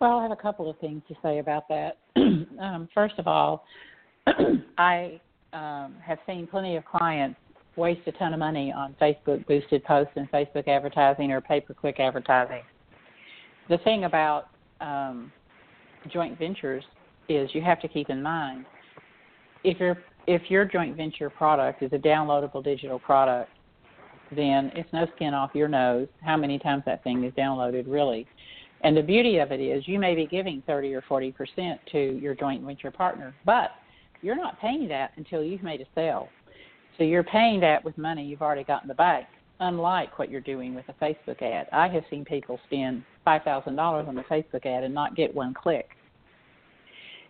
[0.00, 1.98] Well, I have a couple of things to say about that.
[2.16, 3.64] um, first of all,
[4.78, 5.20] I
[5.52, 7.38] um, have seen plenty of clients
[7.74, 11.74] waste a ton of money on Facebook boosted posts and Facebook advertising or pay per
[11.74, 12.62] click advertising.
[13.68, 14.48] The thing about
[14.80, 15.32] um,
[16.12, 16.84] joint ventures
[17.28, 18.64] is you have to keep in mind
[19.64, 23.50] if your if your joint venture product is a downloadable digital product,
[24.34, 28.26] then it's no skin off your nose how many times that thing is downloaded really.
[28.82, 32.18] And the beauty of it is you may be giving 30 or 40 percent to
[32.20, 33.70] your joint venture partner, but
[34.20, 36.28] you're not paying that until you've made a sale.
[36.96, 39.26] So you're paying that with money you've already got in the bank,
[39.60, 41.68] unlike what you're doing with a Facebook ad.
[41.72, 45.90] I have seen people spend $5,000 on a Facebook ad and not get one click.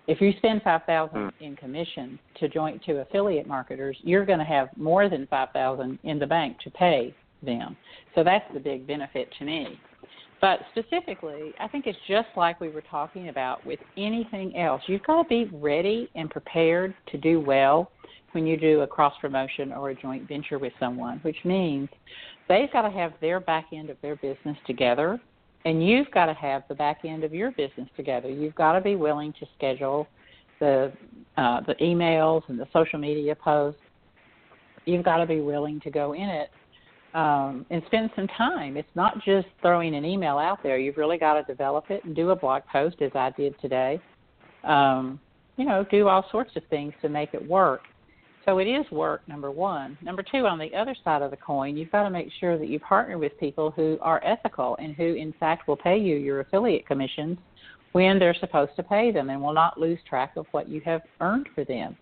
[0.07, 1.31] If you spend 5000 mm.
[1.41, 6.19] in commission to joint to affiliate marketers, you're going to have more than 5000 in
[6.19, 7.77] the bank to pay them.
[8.15, 9.79] So that's the big benefit to me.
[10.41, 14.81] But specifically, I think it's just like we were talking about with anything else.
[14.87, 17.91] You've got to be ready and prepared to do well
[18.33, 21.89] when you do a cross promotion or a joint venture with someone, which means
[22.49, 25.21] they've got to have their back end of their business together
[25.65, 28.29] and you've got to have the back end of your business together.
[28.29, 30.07] You've got to be willing to schedule
[30.61, 30.93] the
[31.37, 33.81] uh, the emails and the social media posts.
[34.87, 36.51] You've got to be willing to go in it
[37.15, 38.77] um, and spend some time.
[38.77, 40.79] It's not just throwing an email out there.
[40.79, 44.01] You've really got to develop it and do a blog post, as I did today.
[44.65, 45.21] Um,
[45.57, 47.83] you know, do all sorts of things to make it work.
[48.49, 49.99] So it is work, number one.
[50.01, 52.71] Number two, on the other side of the coin, you've got to make sure that
[52.71, 56.41] you partner with people who are ethical and who, in fact, will pay you your
[56.41, 57.37] affiliate commissions
[57.93, 61.03] when they're supposed to pay them and will not lose track of what you have
[61.21, 61.95] earned for them.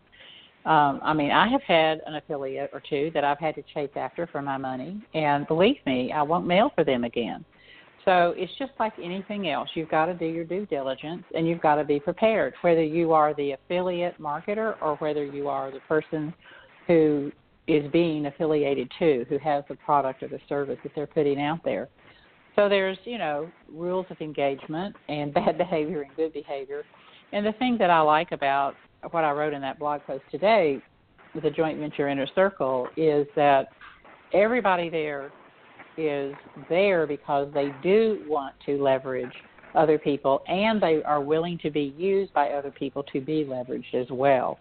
[0.66, 3.90] Um, I mean, I have had an affiliate or two that I've had to chase
[3.96, 7.44] after for my money, and believe me, I won't mail for them again.
[8.06, 9.68] So it's just like anything else.
[9.74, 13.12] You've got to do your due diligence and you've got to be prepared, whether you
[13.12, 16.32] are the affiliate marketer or whether you are the person
[16.86, 17.32] who
[17.66, 21.58] is being affiliated to, who has the product or the service that they're putting out
[21.64, 21.88] there.
[22.54, 26.84] So there's, you know, rules of engagement and bad behavior and good behavior.
[27.32, 28.76] And the thing that I like about
[29.10, 30.80] what I wrote in that blog post today
[31.34, 33.70] with the joint venture inner circle is that
[34.32, 35.32] everybody there
[35.96, 36.34] is
[36.68, 39.32] there because they do want to leverage
[39.74, 43.94] other people and they are willing to be used by other people to be leveraged
[43.94, 44.58] as well.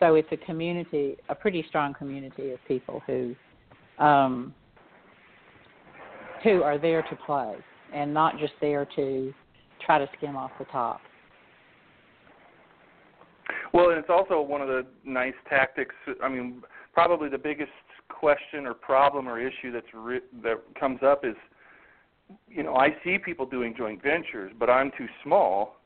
[0.00, 3.34] So it's a community, a pretty strong community of people who
[3.98, 4.54] um,
[6.44, 7.56] who are there to play
[7.92, 9.34] and not just there to
[9.84, 11.00] try to skim off the top.
[13.72, 15.94] Well, and it's also one of the nice tactics.
[16.22, 16.62] I mean,
[16.94, 17.70] probably the biggest
[18.18, 21.36] question or problem or issue that's re- that comes up is
[22.48, 25.76] you know I see people doing joint ventures, but I'm too small.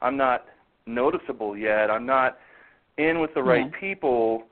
[0.00, 0.46] I'm not
[0.86, 1.90] noticeable yet.
[1.90, 2.38] I'm not
[2.98, 3.78] in with the right hmm.
[3.78, 4.44] people.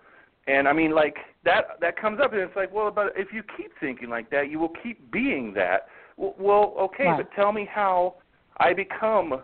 [0.47, 3.43] And I mean, like that that comes up, and it's like, well, but if you
[3.57, 5.89] keep thinking like that, you will keep being that.
[6.17, 7.19] Well, well okay, right.
[7.19, 8.17] but tell me how
[8.59, 9.41] I become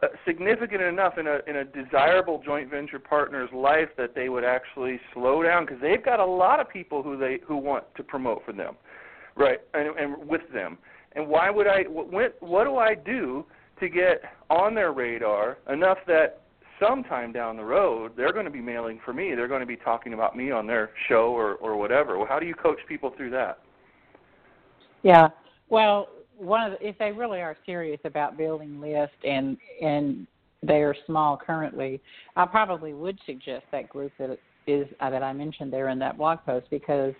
[0.00, 4.44] uh, significant enough in a in a desirable joint venture partner's life that they would
[4.44, 8.04] actually slow down because they've got a lot of people who they who want to
[8.04, 8.76] promote for them,
[9.36, 9.58] right?
[9.74, 10.78] And, and with them.
[11.16, 11.82] And why would I?
[11.82, 13.44] What, what do I do
[13.80, 16.42] to get on their radar enough that
[16.78, 19.34] sometime down the road they're going to be mailing for me?
[19.34, 22.18] They're going to be talking about me on their show or or whatever.
[22.18, 23.58] Well, how do you coach people through that?
[25.02, 25.28] Yeah.
[25.70, 26.08] Well,
[26.38, 30.26] one of the, if they really are serious about building lists and and
[30.62, 32.00] they are small currently,
[32.36, 36.18] I probably would suggest that group that is uh, that I mentioned there in that
[36.18, 37.14] blog post because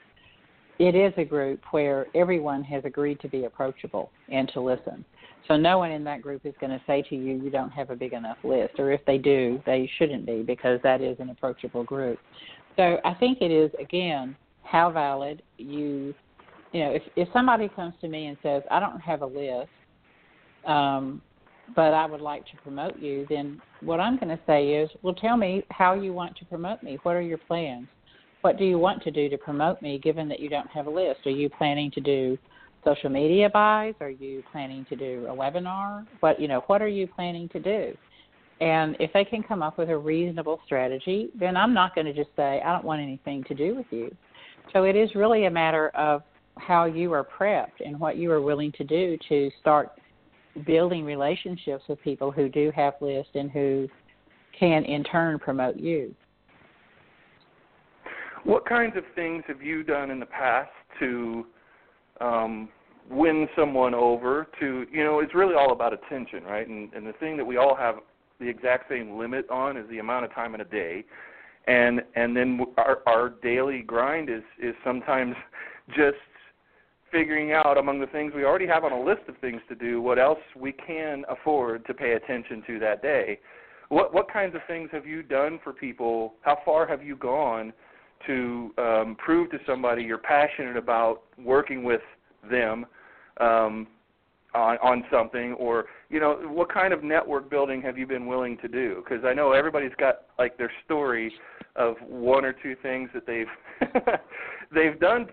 [0.78, 5.04] it is a group where everyone has agreed to be approachable and to listen.
[5.48, 7.90] So no one in that group is going to say to you, you don't have
[7.90, 11.30] a big enough list, or if they do, they shouldn't be because that is an
[11.30, 12.18] approachable group.
[12.76, 16.14] So I think it is again how valid you,
[16.72, 19.68] you know, if if somebody comes to me and says, I don't have a list,
[20.66, 21.22] um,
[21.74, 25.14] but I would like to promote you, then what I'm going to say is, well,
[25.14, 26.98] tell me how you want to promote me.
[27.02, 27.88] What are your plans?
[28.40, 30.90] What do you want to do to promote me, given that you don't have a
[30.90, 31.26] list?
[31.26, 32.38] Are you planning to do
[32.84, 33.94] social media buys?
[34.00, 36.06] Are you planning to do a webinar?
[36.20, 37.94] What you know, what are you planning to do?
[38.60, 42.12] And if they can come up with a reasonable strategy, then I'm not going to
[42.12, 44.14] just say I don't want anything to do with you.
[44.72, 46.22] So it is really a matter of
[46.58, 49.92] how you are prepped and what you are willing to do to start
[50.66, 53.88] building relationships with people who do have lists and who
[54.58, 56.14] can in turn promote you.
[58.44, 61.46] What kinds of things have you done in the past to
[62.20, 62.68] um,
[63.10, 64.46] win someone over?
[64.60, 66.66] To you know, it's really all about attention, right?
[66.66, 67.96] And, and the thing that we all have
[68.40, 71.04] the exact same limit on is the amount of time in a day,
[71.66, 75.34] and and then our our daily grind is is sometimes
[75.90, 76.16] just
[77.10, 80.00] figuring out among the things we already have on a list of things to do
[80.00, 83.38] what else we can afford to pay attention to that day.
[83.88, 86.34] What what kinds of things have you done for people?
[86.42, 87.72] How far have you gone
[88.26, 92.02] to um, prove to somebody you're passionate about working with
[92.50, 92.84] them
[93.40, 93.86] um,
[94.54, 98.56] on on something, or you know, what kind of network building have you been willing
[98.58, 99.02] to do?
[99.04, 101.32] Because I know everybody's got like their story
[101.76, 103.46] of one or two things that they've
[104.74, 105.28] they've done,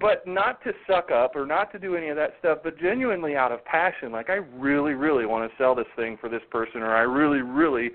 [0.00, 3.36] but not to suck up or not to do any of that stuff, but genuinely
[3.36, 4.12] out of passion.
[4.12, 7.42] Like I really, really want to sell this thing for this person, or I really,
[7.42, 7.90] really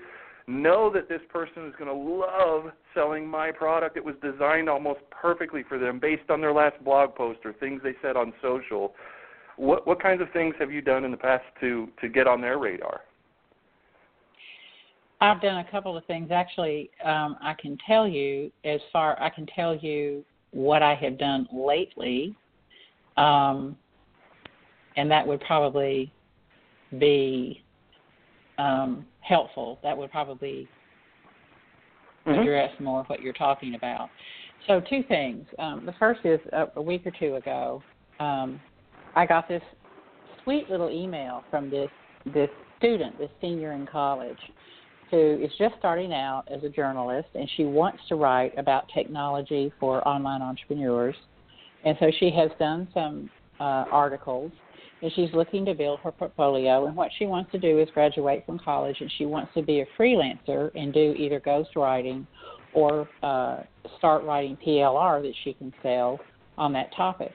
[0.46, 3.96] know that this person is going to love selling my product.
[3.96, 7.80] It was designed almost perfectly for them based on their last blog post or things
[7.84, 8.94] they said on social.
[9.56, 12.40] What what kinds of things have you done in the past to to get on
[12.40, 13.00] their radar?
[15.20, 16.30] I've done a couple of things.
[16.32, 21.18] Actually, um, I can tell you as far I can tell you what I have
[21.18, 22.36] done lately,
[23.16, 23.76] um,
[24.96, 26.12] and that would probably
[26.98, 27.62] be
[28.58, 29.78] um, helpful.
[29.82, 30.68] That would probably
[32.26, 32.40] mm-hmm.
[32.40, 34.10] address more what you're talking about.
[34.66, 35.46] So, two things.
[35.58, 37.82] Um, the first is a, a week or two ago,
[38.20, 38.60] um,
[39.14, 39.62] I got this
[40.42, 41.90] sweet little email from this
[42.34, 44.38] this student, this senior in college,
[45.10, 49.72] who is just starting out as a journalist and she wants to write about technology
[49.78, 51.14] for online entrepreneurs.
[51.84, 54.50] And so she has done some uh, articles
[55.02, 56.86] and she's looking to build her portfolio.
[56.86, 59.80] And what she wants to do is graduate from college and she wants to be
[59.80, 62.26] a freelancer and do either ghostwriting
[62.72, 63.64] or uh,
[63.98, 66.20] start writing PLR that she can sell
[66.56, 67.32] on that topic.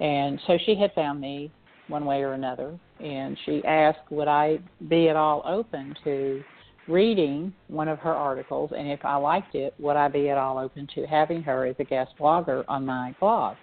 [0.00, 1.50] And so she had found me
[1.88, 6.42] one way or another, and she asked, would I be at all open to
[6.88, 10.58] reading one of her articles, and if I liked it, would I be at all
[10.58, 13.56] open to having her as a guest blogger on my blog?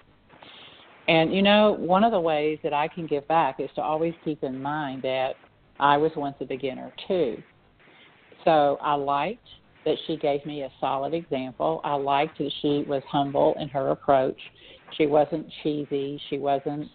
[1.07, 4.13] And you know, one of the ways that I can give back is to always
[4.23, 5.35] keep in mind that
[5.79, 7.41] I was once a beginner too.
[8.45, 9.47] So I liked
[9.85, 11.81] that she gave me a solid example.
[11.83, 14.39] I liked that she was humble in her approach.
[14.97, 16.21] She wasn't cheesy.
[16.29, 16.87] She wasn't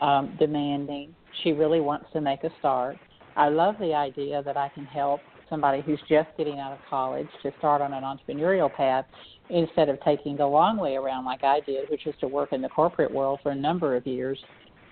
[0.00, 1.14] um, demanding.
[1.42, 2.96] She really wants to make a start.
[3.36, 7.28] I love the idea that I can help somebody who's just getting out of college
[7.42, 9.04] to start on an entrepreneurial path
[9.50, 12.62] instead of taking the long way around like I did, which was to work in
[12.62, 14.38] the corporate world for a number of years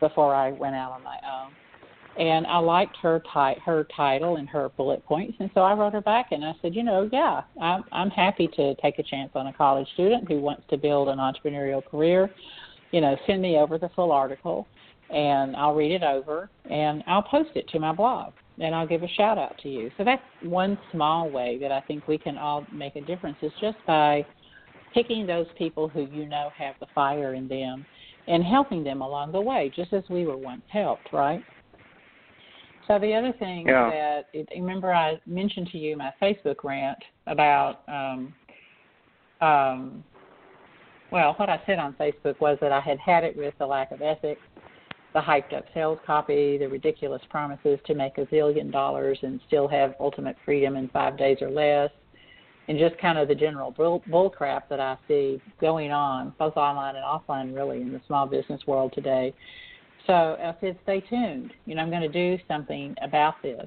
[0.00, 1.52] before I went out on my own.
[2.17, 5.93] And I liked her ti- her title and her bullet points, and so I wrote
[5.95, 9.33] her back and I said, you know, yeah, I'm I'm happy to take a chance
[9.35, 12.31] on a college student who wants to build an entrepreneurial career.
[12.93, 14.69] You know, send me over the full article,
[15.11, 19.03] and I'll read it over and I'll post it to my blog and I'll give
[19.03, 19.91] a shout out to you.
[19.97, 23.53] So that's one small way that I think we can all make a difference is
[23.61, 24.25] just by
[24.93, 27.85] picking those people who you know have the fire in them
[28.29, 31.43] and helping them along the way, just as we were once helped, right?
[32.87, 33.91] So the other thing yeah.
[33.91, 38.35] that it, remember I mentioned to you my Facebook rant about um
[39.41, 40.05] um
[41.11, 43.93] well, what I said on Facebook was that I had had it with the lack
[43.93, 44.41] of ethics
[45.14, 49.68] the hyped up sales copy, the ridiculous promises to make a zillion dollars and still
[49.68, 51.91] have ultimate freedom in five days or less,
[52.66, 56.57] and just kind of the general bull, bull crap that I see going on, both
[56.57, 59.32] online and offline, really, in the small business world today.
[60.07, 61.52] So I said, stay tuned.
[61.66, 63.66] You know, I'm going to do something about this.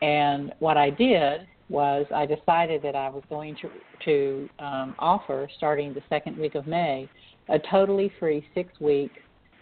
[0.00, 3.70] And what I did was I decided that I was going to
[4.04, 7.08] to um, offer starting the second week of May
[7.48, 9.12] a totally free six week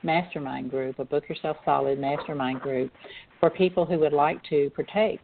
[0.02, 2.90] mastermind group, a Book Yourself Solid mastermind group
[3.38, 5.20] for people who would like to partake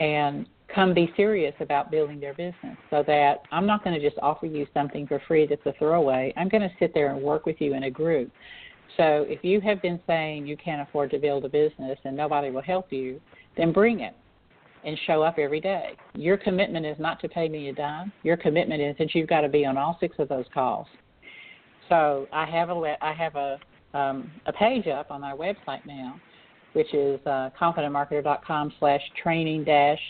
[0.00, 4.20] and come be serious about building their business so that I'm not going to just
[4.22, 6.32] offer you something for free that's a throwaway.
[6.36, 8.30] I'm going to sit there and work with you in a group.
[8.96, 12.50] So if you have been saying you can't afford to build a business and nobody
[12.50, 13.20] will help you,
[13.56, 14.14] then bring it
[14.84, 15.96] and show up every day.
[16.14, 18.12] Your commitment is not to pay me a dime.
[18.22, 20.86] Your commitment is that you've got to be on all six of those calls.
[21.88, 23.58] So I have a I have a
[23.94, 26.20] um, a page up on our website now,
[26.72, 30.00] which is uh, confidentmarketer.com slash training dash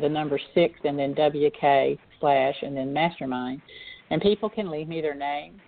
[0.00, 3.60] the number six and then WK slash and then mastermind.
[4.10, 5.60] And people can leave me their name,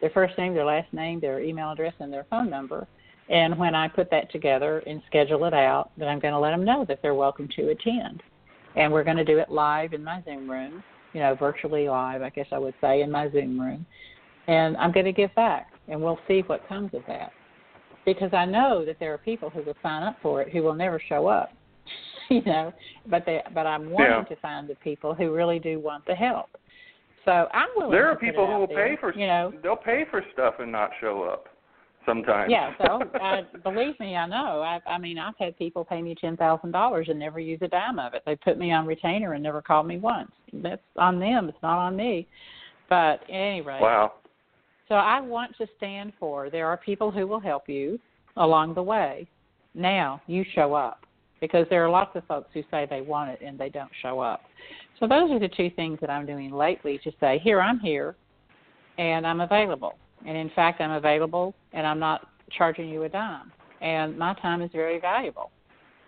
[0.00, 2.86] their first name, their last name, their email address, and their phone number.
[3.28, 6.50] And when I put that together and schedule it out, then I'm going to let
[6.50, 8.22] them know that they're welcome to attend.
[8.76, 10.82] And we're going to do it live in my Zoom room,
[11.12, 13.84] you know, virtually live, I guess I would say, in my Zoom room.
[14.46, 17.32] And I'm going to give back, and we'll see what comes of that.
[18.06, 20.74] Because I know that there are people who will sign up for it who will
[20.74, 21.50] never show up,
[22.30, 22.72] you know.
[23.06, 24.34] But they, but I'm wanting yeah.
[24.34, 26.48] to find the people who really do want the help.
[27.24, 27.92] So I'm willing.
[27.92, 30.72] There are people who will there, pay for you know they'll pay for stuff and
[30.72, 31.48] not show up
[32.06, 32.50] sometimes.
[32.50, 34.62] Yeah, so I, believe me, I know.
[34.62, 37.68] I, I mean, I've had people pay me ten thousand dollars and never use a
[37.68, 38.22] dime of it.
[38.26, 40.30] They put me on retainer and never called me once.
[40.52, 41.48] That's on them.
[41.48, 42.26] It's not on me.
[42.88, 43.78] But anyway.
[43.80, 44.14] Wow.
[44.88, 48.00] So I want to stand for there are people who will help you
[48.38, 49.28] along the way.
[49.74, 51.04] Now you show up
[51.40, 54.18] because there are lots of folks who say they want it and they don't show
[54.20, 54.42] up.
[55.00, 58.16] So those are the two things that I'm doing lately to say, here I'm here
[58.98, 59.94] and I'm available.
[60.26, 63.52] And in fact, I'm available and I'm not charging you a dime.
[63.80, 65.50] And my time is very valuable.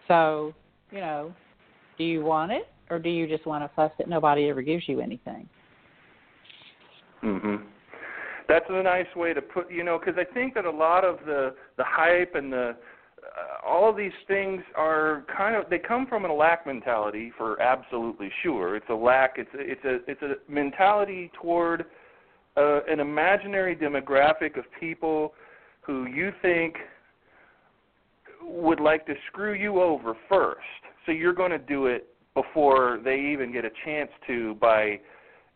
[0.09, 0.53] So,
[0.91, 1.33] you know,
[1.99, 4.89] do you want it or do you just want to fuss that nobody ever gives
[4.89, 5.49] you anything?
[7.23, 7.63] Mhm.
[8.49, 11.25] That's a nice way to put, you know, because I think that a lot of
[11.25, 12.77] the the hype and the
[13.67, 18.31] all of these things are kind of they come from a lack mentality for absolutely
[18.43, 18.77] sure.
[18.77, 19.35] It's a lack.
[19.37, 21.87] It's a, it's a it's a mentality toward
[22.57, 25.35] uh, an imaginary demographic of people
[25.83, 26.77] who you think
[28.43, 30.61] would like to screw you over first.
[31.07, 35.01] So you're going to do it before they even get a chance to by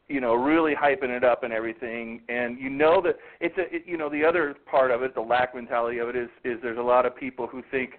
[0.08, 2.20] you know really hyping it up and everything.
[2.28, 5.20] And you know that it's a it, you know the other part of it the
[5.20, 7.92] lack mentality of it is is there's a lot of people who think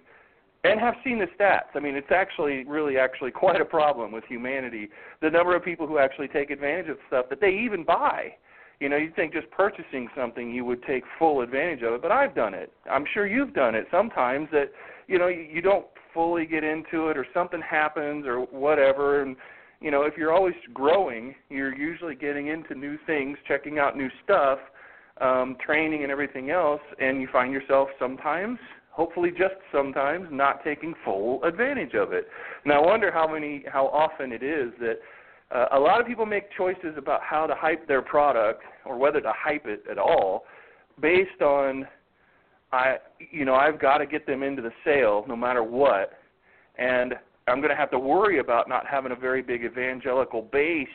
[0.64, 1.74] and have seen the stats.
[1.74, 4.88] I mean it's actually really actually quite a problem with humanity.
[5.20, 8.34] The number of people who actually take advantage of stuff that they even buy.
[8.78, 12.12] You know you'd think just purchasing something you would take full advantage of it but
[12.12, 12.72] i've done it.
[12.90, 14.70] I'm sure you've done it sometimes that
[15.08, 19.36] you know you, you don't fully get into it or something happens or whatever and
[19.80, 24.08] you know, if you're always growing, you're usually getting into new things, checking out new
[24.24, 24.58] stuff,
[25.20, 28.58] um, training and everything else, and you find yourself sometimes,
[28.90, 32.26] hopefully just sometimes, not taking full advantage of it.
[32.64, 34.96] And I wonder how many, how often it is that
[35.54, 39.20] uh, a lot of people make choices about how to hype their product or whether
[39.20, 40.44] to hype it at all,
[41.00, 41.86] based on,
[42.72, 42.96] I,
[43.30, 46.18] you know, I've got to get them into the sale no matter what,
[46.78, 47.14] and
[47.48, 50.88] I'm going to have to worry about not having a very big evangelical base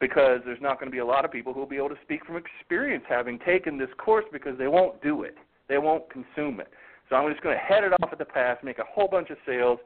[0.00, 1.98] because there's not going to be a lot of people who will be able to
[2.02, 5.36] speak from experience having taken this course because they won't do it.
[5.68, 6.68] They won't consume it.
[7.08, 9.30] So I'm just going to head it off at the pass, make a whole bunch
[9.30, 9.78] of sales,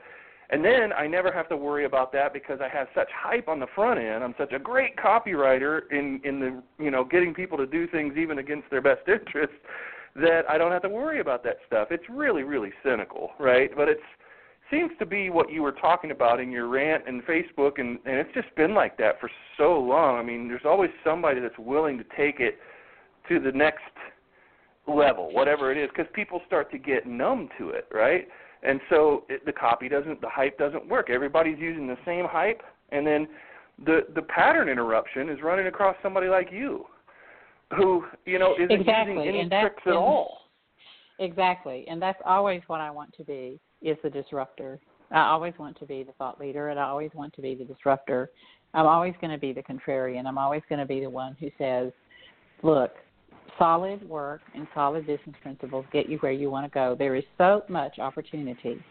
[0.50, 3.60] and then I never have to worry about that because I have such hype on
[3.60, 4.22] the front end.
[4.22, 8.16] I'm such a great copywriter in in the you know getting people to do things
[8.18, 9.56] even against their best interests
[10.16, 11.88] that I don't have to worry about that stuff.
[11.90, 13.70] It's really really cynical, right?
[13.74, 14.02] But it's
[14.70, 18.16] seems to be what you were talking about in your rant and Facebook, and, and
[18.16, 20.16] it's just been like that for so long.
[20.16, 22.58] I mean, there's always somebody that's willing to take it
[23.28, 23.82] to the next
[24.86, 28.28] level, whatever it is, because people start to get numb to it, right?
[28.62, 31.10] And so it, the copy doesn't, the hype doesn't work.
[31.10, 33.28] Everybody's using the same hype, and then
[33.84, 36.86] the the pattern interruption is running across somebody like you,
[37.76, 39.14] who you know isn't exactly.
[39.16, 40.38] using any tricks at all.
[41.18, 44.80] Exactly, and that's always what I want to be is the disruptor.
[45.10, 47.64] I always want to be the thought leader, and I always want to be the
[47.64, 48.30] disruptor.
[48.72, 50.26] I'm always going to be the contrarian.
[50.26, 51.92] I'm always going to be the one who says,
[52.62, 52.92] "Look,
[53.58, 56.96] solid work and solid business principles get you where you want to go.
[56.98, 58.82] There is so much opportunity,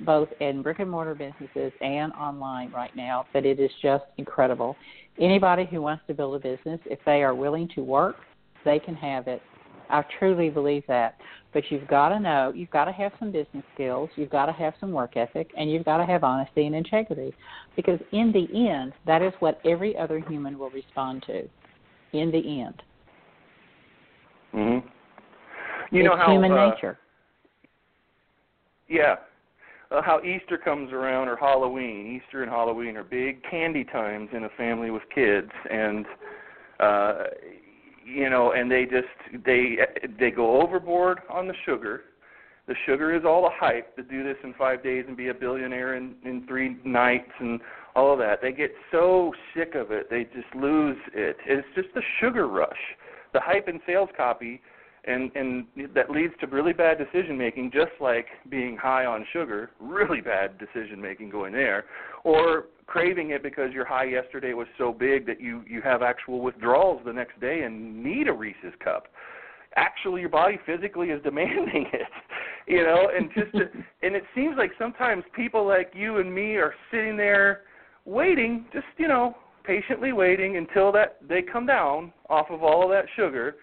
[0.00, 4.76] both in brick and mortar businesses and online right now, that it is just incredible.
[5.18, 8.16] Anybody who wants to build a business, if they are willing to work,
[8.64, 9.42] they can have it.
[9.90, 11.16] I truly believe that.
[11.52, 14.52] But you've got to know, you've got to have some business skills, you've got to
[14.52, 17.32] have some work ethic, and you've got to have honesty and integrity.
[17.76, 21.48] Because in the end, that is what every other human will respond to.
[22.12, 22.82] In the end.
[24.52, 24.82] Mhm.
[25.90, 26.98] You it's know how human uh, nature.
[28.88, 29.16] Yeah.
[29.90, 32.20] Uh, how Easter comes around or Halloween.
[32.20, 36.06] Easter and Halloween are big candy times in a family with kids and
[36.80, 37.24] uh
[38.04, 39.78] you know, and they just they
[40.18, 42.02] they go overboard on the sugar.
[42.66, 45.34] The sugar is all the hype to do this in 5 days and be a
[45.34, 47.60] billionaire in in 3 nights and
[47.94, 48.40] all of that.
[48.40, 51.36] They get so sick of it, they just lose it.
[51.46, 52.70] It's just the sugar rush.
[53.32, 54.60] The hype and sales copy
[55.06, 59.70] and and that leads to really bad decision making just like being high on sugar
[59.80, 61.84] really bad decision making going there
[62.24, 66.40] or craving it because your high yesterday was so big that you you have actual
[66.40, 69.08] withdrawals the next day and need a Reese's cup
[69.76, 72.08] actually your body physically is demanding it
[72.66, 73.70] you know and just to,
[74.02, 77.62] and it seems like sometimes people like you and me are sitting there
[78.04, 82.90] waiting just you know patiently waiting until that they come down off of all of
[82.90, 83.56] that sugar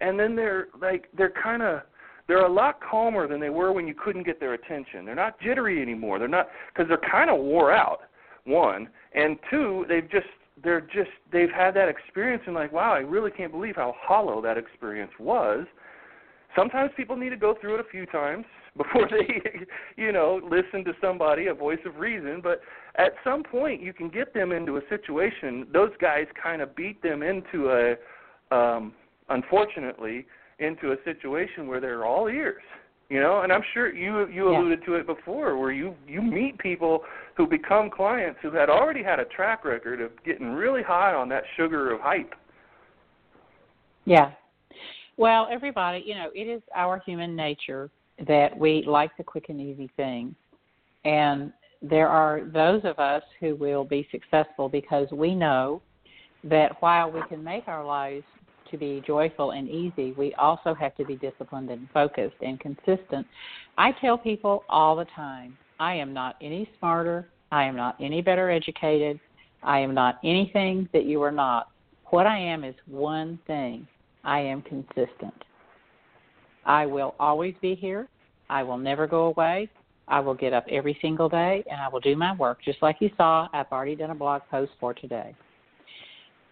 [0.00, 1.80] and then they're like they're kind of
[2.28, 5.04] they're a lot calmer than they were when you couldn't get their attention.
[5.04, 6.18] They're not jittery anymore.
[6.18, 8.00] They're not because they're kind of wore out.
[8.46, 10.26] One and two, they've just
[10.62, 14.40] they're just they've had that experience and like wow, I really can't believe how hollow
[14.42, 15.66] that experience was.
[16.54, 18.44] Sometimes people need to go through it a few times
[18.76, 19.66] before they
[19.96, 22.60] you know listen to somebody a voice of reason but
[22.96, 27.02] at some point you can get them into a situation those guys kind of beat
[27.02, 28.92] them into a um
[29.30, 30.26] unfortunately
[30.58, 32.62] into a situation where they're all ears
[33.08, 34.60] you know and i'm sure you you Yeah.
[34.60, 37.04] alluded to it before where you you meet people
[37.36, 41.28] who become clients who had already had a track record of getting really high on
[41.28, 42.34] that sugar of hype
[44.04, 44.30] Yeah.
[45.18, 47.90] Well, everybody, you know, it is our human nature
[48.26, 50.34] that we like the quick and easy thing.
[51.04, 51.52] And
[51.82, 55.82] there are those of us who will be successful because we know
[56.44, 58.24] that while we can make our lives
[58.70, 63.26] to be joyful and easy, we also have to be disciplined and focused and consistent.
[63.78, 68.22] I tell people all the time, I am not any smarter, I am not any
[68.22, 69.20] better educated,
[69.62, 71.70] I am not anything that you are not.
[72.06, 73.86] What I am is one thing.
[74.24, 75.34] I am consistent.
[76.64, 78.08] I will always be here.
[78.50, 79.68] I will never go away.
[80.08, 82.58] I will get up every single day and I will do my work.
[82.64, 85.34] Just like you saw, I've already done a blog post for today.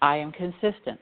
[0.03, 1.01] I am consistent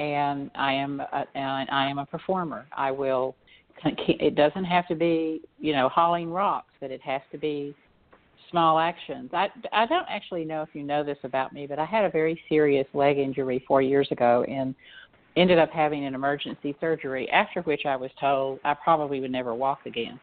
[0.00, 2.66] and I am a, and I am a performer.
[2.76, 3.36] I will
[3.84, 7.74] it doesn't have to be, you know, hauling rocks, but it has to be
[8.50, 9.30] small actions.
[9.32, 12.10] I I don't actually know if you know this about me, but I had a
[12.10, 14.74] very serious leg injury 4 years ago and
[15.36, 19.54] ended up having an emergency surgery after which I was told I probably would never
[19.54, 20.18] walk again.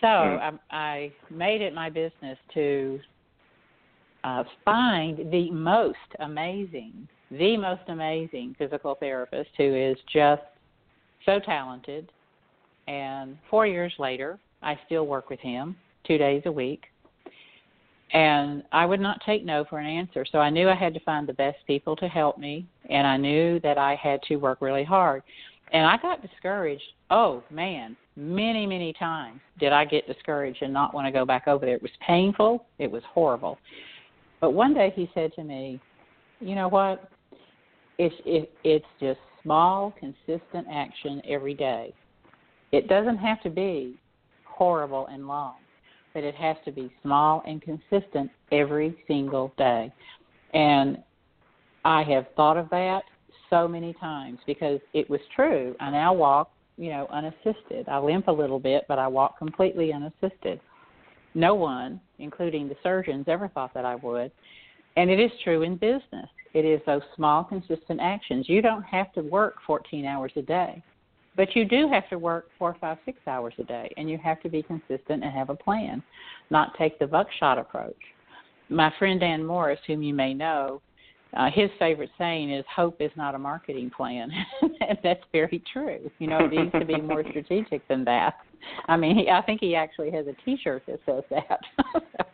[0.00, 0.58] So Mm.
[0.70, 3.00] I, I made it my business to
[4.24, 10.42] uh, find the most amazing, the most amazing physical therapist who is just
[11.24, 12.10] so talented.
[12.88, 15.76] And four years later, I still work with him
[16.06, 16.84] two days a week.
[18.12, 20.24] And I would not take no for an answer.
[20.30, 23.16] So I knew I had to find the best people to help me, and I
[23.16, 25.22] knew that I had to work really hard.
[25.72, 26.82] And I got discouraged.
[27.10, 31.46] Oh, man, many, many times did I get discouraged and not want to go back
[31.46, 31.76] over there.
[31.76, 33.58] It was painful, it was horrible.
[34.40, 35.78] But one day he said to me,
[36.40, 37.08] "You know what?
[38.02, 41.92] It's it, it's just small, consistent action every day.
[42.72, 43.98] It doesn't have to be
[44.46, 45.56] horrible and long,
[46.14, 49.92] but it has to be small and consistent every single day."
[50.54, 51.02] And
[51.84, 53.02] I have thought of that
[53.50, 55.76] so many times because it was true.
[55.78, 57.86] I now walk, you know, unassisted.
[57.86, 60.58] I limp a little bit, but I walk completely unassisted.
[61.34, 64.32] No one, including the surgeons, ever thought that I would.
[64.96, 66.30] And it is true in business.
[66.52, 68.48] It is those small, consistent actions.
[68.48, 70.82] You don't have to work 14 hours a day,
[71.36, 74.40] but you do have to work four, five, six hours a day, and you have
[74.42, 76.02] to be consistent and have a plan,
[76.50, 77.94] not take the buckshot approach.
[78.68, 80.80] My friend Dan Morris, whom you may know,
[81.36, 84.30] uh, his favorite saying is "Hope is not a marketing plan,"
[84.62, 86.10] and that's very true.
[86.18, 88.34] You know, it needs to be more strategic than that.
[88.88, 91.60] I mean, he, I think he actually has a T-shirt that says that.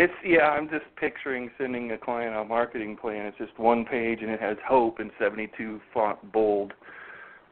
[0.00, 3.26] It's yeah, I'm just picturing sending a client a marketing plan.
[3.26, 6.72] It's just one page and it has hope in 72 font bold.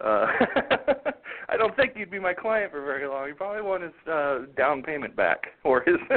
[0.03, 0.28] Uh,
[1.51, 3.28] I don't think you'd be my client for very long.
[3.28, 5.96] You probably want his uh, down payment back or his.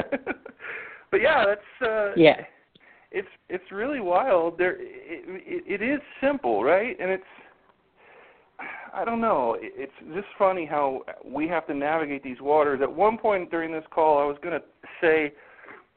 [1.11, 2.37] but yeah, that's uh, yeah.
[3.11, 4.57] It's it's really wild.
[4.57, 6.95] There, it, it, it is simple, right?
[6.97, 7.23] And it's
[8.93, 9.57] I don't know.
[9.59, 12.79] It- It's just funny how we have to navigate these waters.
[12.81, 14.65] At one point during this call, I was going to
[15.01, 15.33] say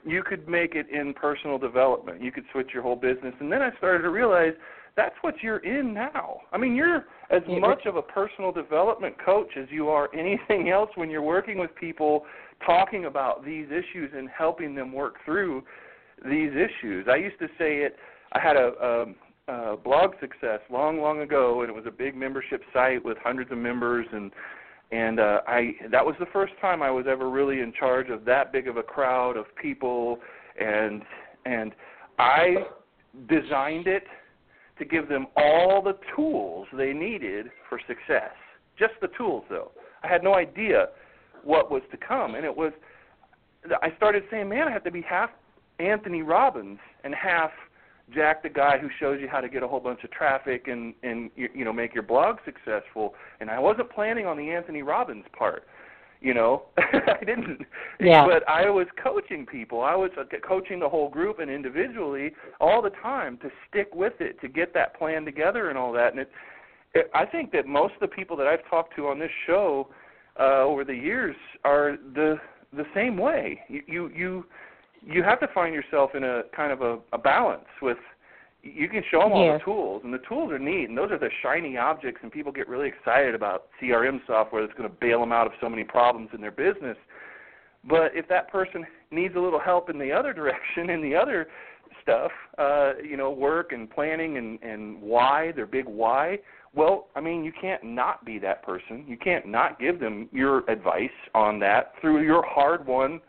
[0.05, 2.23] you could make it in personal development.
[2.23, 3.35] You could switch your whole business.
[3.41, 4.53] And then I started to realize
[4.97, 6.41] that's what you're in now.
[6.53, 10.91] I mean, you're as much of a personal development coach as you are anything else
[10.95, 12.25] when you're working with people
[12.65, 15.63] talking about these issues and helping them work through
[16.25, 17.07] these issues.
[17.11, 17.97] I used to say it
[18.33, 19.07] I had a,
[19.49, 23.17] a, a blog success long long ago and it was a big membership site with
[23.19, 24.31] hundreds of members and
[24.93, 28.25] and uh, I that was the first time I was ever really in charge of
[28.27, 30.19] that big of a crowd of people,
[30.61, 31.03] and
[31.45, 31.73] and
[32.19, 32.57] I
[33.29, 34.05] designed it
[34.79, 38.33] to give them all the tools they needed for success.
[38.79, 39.71] Just the tools, though.
[40.03, 40.89] I had no idea
[41.45, 42.73] what was to come, and it was.
[43.83, 45.31] I started saying, "Man, I have to be half
[45.79, 47.51] Anthony Robbins and half
[48.13, 50.95] Jack the guy who shows you how to get a whole bunch of traffic and
[51.03, 53.15] and you, know make your blog successful.
[53.41, 55.65] And I wasn't planning on the Anthony Robbins part.
[56.21, 57.63] You know, I didn't.
[58.01, 58.27] Yeah.
[58.27, 59.83] But I was coaching people.
[59.83, 64.15] I was uh, coaching the whole group and individually all the time to stick with
[64.21, 66.13] it, to get that plan together and all that.
[66.13, 66.31] And it,
[66.95, 69.89] it I think that most of the people that I've talked to on this show
[70.39, 72.37] uh, over the years are the
[72.77, 73.61] the same way.
[73.69, 74.47] You you you
[75.07, 77.99] you have to find yourself in a kind of a, a balance with
[78.63, 79.61] you can show them all yes.
[79.61, 82.51] the tools and the tools are neat and those are the shiny objects and people
[82.51, 85.85] get really excited about crm software that's going to bail them out of so many
[85.85, 86.97] problems in their business
[87.89, 91.47] but if that person needs a little help in the other direction in the other
[92.03, 96.39] stuff uh you know work and planning and and why their big why
[96.75, 100.69] well i mean you can't not be that person you can't not give them your
[100.71, 103.21] advice on that through your hard won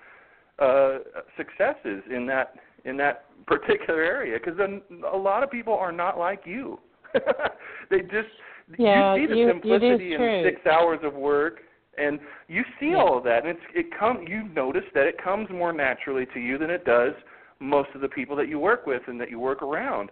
[0.60, 0.99] uh,
[1.38, 4.82] successes in that in that particular area because then
[5.12, 6.80] a lot of people are not like you.
[7.89, 8.30] they just
[8.78, 11.60] yeah, you see the you, simplicity in six hours of work
[11.97, 12.97] and you see yeah.
[12.97, 16.39] all of that and it's it come you notice that it comes more naturally to
[16.39, 17.14] you than it does
[17.60, 20.10] most of the people that you work with and that you work around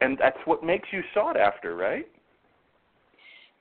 [0.00, 2.06] and that's what makes you sought after right?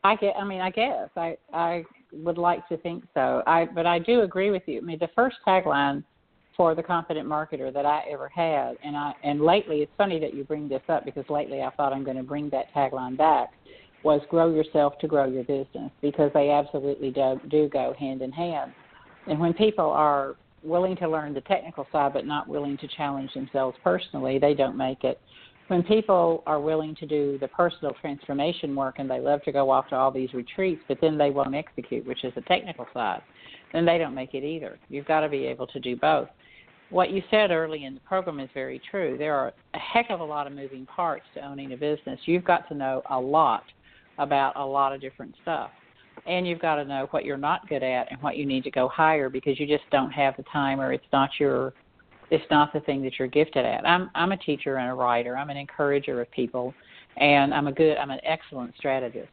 [0.03, 1.09] I get i mean i guess.
[1.15, 3.41] I i would like to think so.
[3.47, 4.79] I but i do agree with you.
[4.79, 6.03] I mean the first tagline
[6.57, 8.77] for the confident marketer that I ever had.
[8.83, 11.93] And I and lately it's funny that you bring this up because lately I thought
[11.93, 13.51] I'm going to bring that tagline back
[14.03, 18.31] was grow yourself to grow your business because they absolutely do, do go hand in
[18.31, 18.71] hand.
[19.25, 23.33] And when people are willing to learn the technical side but not willing to challenge
[23.33, 25.19] themselves personally, they don't make it.
[25.67, 29.71] When people are willing to do the personal transformation work and they love to go
[29.71, 33.23] off to all these retreats, but then they won't execute, which is the technical side,
[33.73, 34.77] then they don't make it either.
[34.87, 36.29] You've got to be able to do both
[36.95, 39.17] what you said early in the program is very true.
[39.19, 42.17] There are a heck of a lot of moving parts to owning a business.
[42.23, 43.65] You've got to know a lot
[44.17, 45.71] about a lot of different stuff.
[46.25, 48.71] And you've got to know what you're not good at and what you need to
[48.71, 51.73] go hire because you just don't have the time or it's not your
[52.31, 53.85] it's not the thing that you're gifted at.
[53.85, 55.35] I'm I'm a teacher and a writer.
[55.35, 56.73] I'm an encourager of people
[57.17, 59.27] and I'm a good I'm an excellent strategist.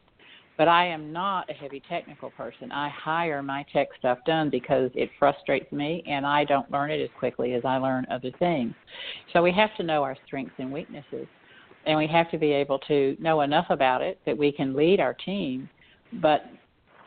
[0.57, 2.71] But I am not a heavy technical person.
[2.71, 7.01] I hire my tech stuff done because it frustrates me and I don't learn it
[7.01, 8.73] as quickly as I learn other things.
[9.33, 11.27] So we have to know our strengths and weaknesses.
[11.85, 14.99] And we have to be able to know enough about it that we can lead
[14.99, 15.67] our team,
[16.21, 16.45] but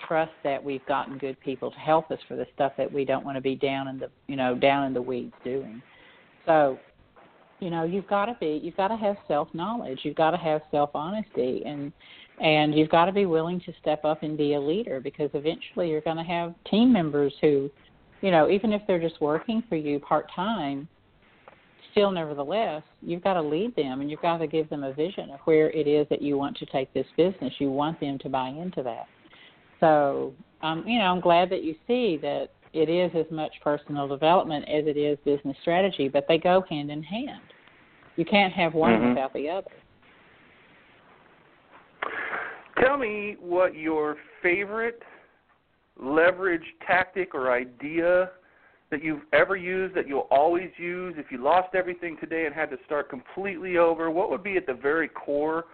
[0.07, 3.25] trust that we've gotten good people to help us for the stuff that we don't
[3.25, 5.81] want to be down in the you know, down in the weeds doing.
[6.45, 6.79] So
[7.61, 10.01] you know, you've got to be you've got to have self knowledge.
[10.03, 11.93] You've got to have self honesty and
[12.41, 15.89] and you've got to be willing to step up and be a leader because eventually
[15.91, 17.71] you're going to have team members who,
[18.21, 20.87] you know, even if they're just working for you part time,
[21.93, 25.31] still nevertheless, you've got to lead them and you've got to give them a vision
[25.31, 27.55] of where it is that you want to take this business.
[27.59, 29.07] You want them to buy into that.
[29.81, 34.07] So, um, you know, I'm glad that you see that it is as much personal
[34.07, 37.41] development as it is business strategy, but they go hand in hand.
[38.17, 39.09] You can't have one mm-hmm.
[39.11, 39.71] without the other.
[42.81, 45.03] Tell me what your favorite
[46.01, 48.31] leverage tactic or idea
[48.91, 51.15] that you've ever used that you'll always use.
[51.17, 54.67] If you lost everything today and had to start completely over what would be at
[54.67, 55.65] the very core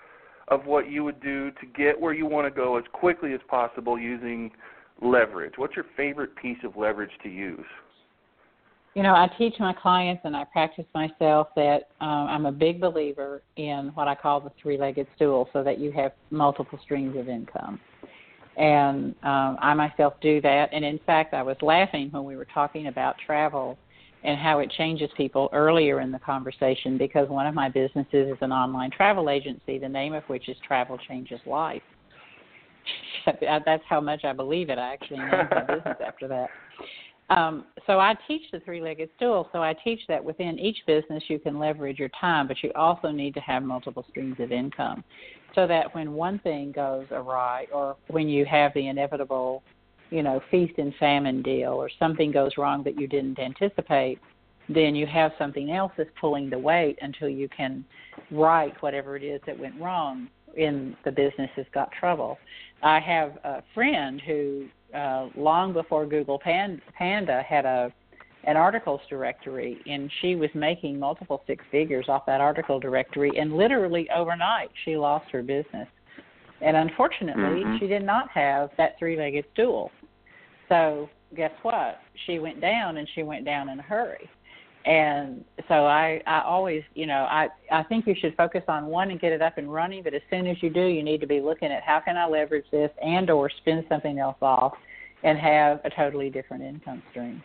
[0.49, 3.41] of what you would do to get where you want to go as quickly as
[3.49, 4.51] possible using
[5.01, 5.55] leverage?
[5.57, 7.67] What's your favorite piece of leverage to use
[8.95, 12.81] you know, I teach my clients and I practice myself that um, I'm a big
[12.81, 17.17] believer in what I call the three legged stool so that you have multiple streams
[17.17, 17.81] of income.
[18.59, 20.69] And um, I myself do that.
[20.73, 23.79] And in fact, I was laughing when we were talking about travel
[24.25, 28.39] and how it changes people earlier in the conversation because one of my businesses is
[28.43, 31.83] an online travel agency, the name of which is Travel Changes Life.
[33.41, 34.79] That's how much I believe it.
[34.79, 36.51] I actually named my business after that.
[37.37, 39.49] Um, so I teach the three-legged stool.
[39.53, 43.11] So I teach that within each business you can leverage your time, but you also
[43.11, 45.03] need to have multiple streams of income,
[45.55, 49.63] so that when one thing goes awry, or when you have the inevitable,
[50.11, 54.19] you know, feast and famine deal, or something goes wrong that you didn't anticipate,
[54.69, 57.85] then you have something else that's pulling the weight until you can
[58.31, 62.39] right whatever it is that went wrong in the business has got trouble.
[62.83, 67.93] I have a friend who uh, long before Google Panda had a
[68.45, 73.57] an articles directory, and she was making multiple six figures off that article directory, and
[73.57, 75.87] literally overnight she lost her business.
[76.61, 77.77] And unfortunately, mm-hmm.
[77.79, 79.93] she did not have that three-legged stool.
[80.69, 82.01] So guess what?
[82.27, 84.29] She went down, and she went down in a hurry
[84.85, 89.11] and so I I always you know I I think you should focus on one
[89.11, 90.03] and get it up and running.
[90.03, 92.27] But as soon as you do, you need to be looking at how can I
[92.27, 94.73] leverage this and or spin something else off,
[95.23, 97.43] and have a totally different income stream.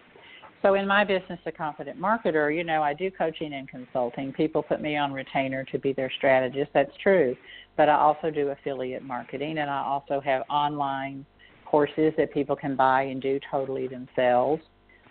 [0.64, 4.34] So in my business, a confident marketer, you know I do coaching and consulting.
[4.34, 6.72] People put me on retainer to be their strategist.
[6.74, 7.36] That's true,
[7.76, 11.26] but I also do affiliate marketing, and I also have online
[11.66, 14.64] courses that people can buy and do totally themselves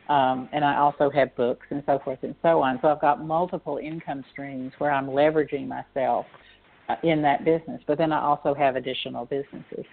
[0.09, 2.79] um, and I also have books and so forth and so on.
[2.81, 6.27] So I've got multiple income streams where I'm leveraging myself
[6.89, 7.81] uh, in that business.
[7.87, 9.85] But then I also have additional businesses.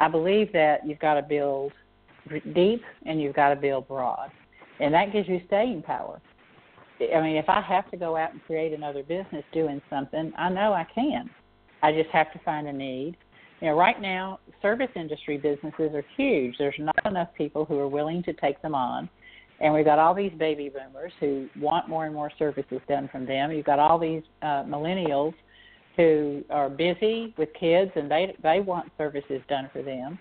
[0.00, 1.72] I believe that you've got to build
[2.54, 4.30] deep and you've got to build broad,
[4.80, 6.20] and that gives you staying power.
[7.00, 10.48] I mean, if I have to go out and create another business doing something, I
[10.48, 11.30] know I can.
[11.82, 13.16] I just have to find a need.
[13.60, 16.56] You know, right now, service industry businesses are huge.
[16.58, 19.08] There's not enough people who are willing to take them on
[19.60, 23.26] and we've got all these baby boomers who want more and more services done from
[23.26, 23.50] them.
[23.50, 25.34] You've got all these uh, millennials
[25.96, 30.18] who are busy with kids and they they want services done for them.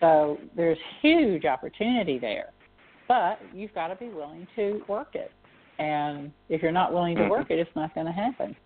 [0.00, 2.52] So there's huge opportunity there,
[3.06, 5.30] but you've got to be willing to work it.
[5.78, 7.54] And if you're not willing to work mm-hmm.
[7.54, 8.56] it, it's not going to happen.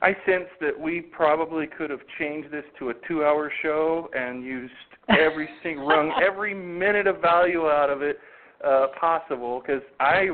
[0.00, 4.72] I sense that we probably could have changed this to a two-hour show and used
[5.08, 8.18] every single wrung every minute of value out of it
[8.64, 9.60] uh, possible.
[9.60, 10.28] Because I,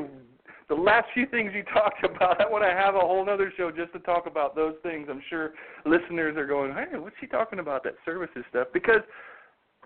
[0.69, 3.71] the last few things you talked about, I want to have a whole other show
[3.71, 5.09] just to talk about those things.
[5.11, 5.53] I'm sure
[5.87, 7.85] listeners are going, "Hey, what's he talking about?
[7.85, 9.01] That services stuff?" Because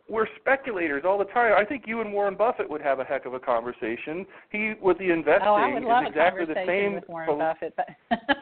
[0.08, 1.52] we're speculators all the time.
[1.56, 4.26] I think you and Warren Buffett would have a heck of a conversation.
[4.50, 6.94] He with the investing oh, I would love is exactly the same.
[6.94, 7.88] With Warren Buffett, but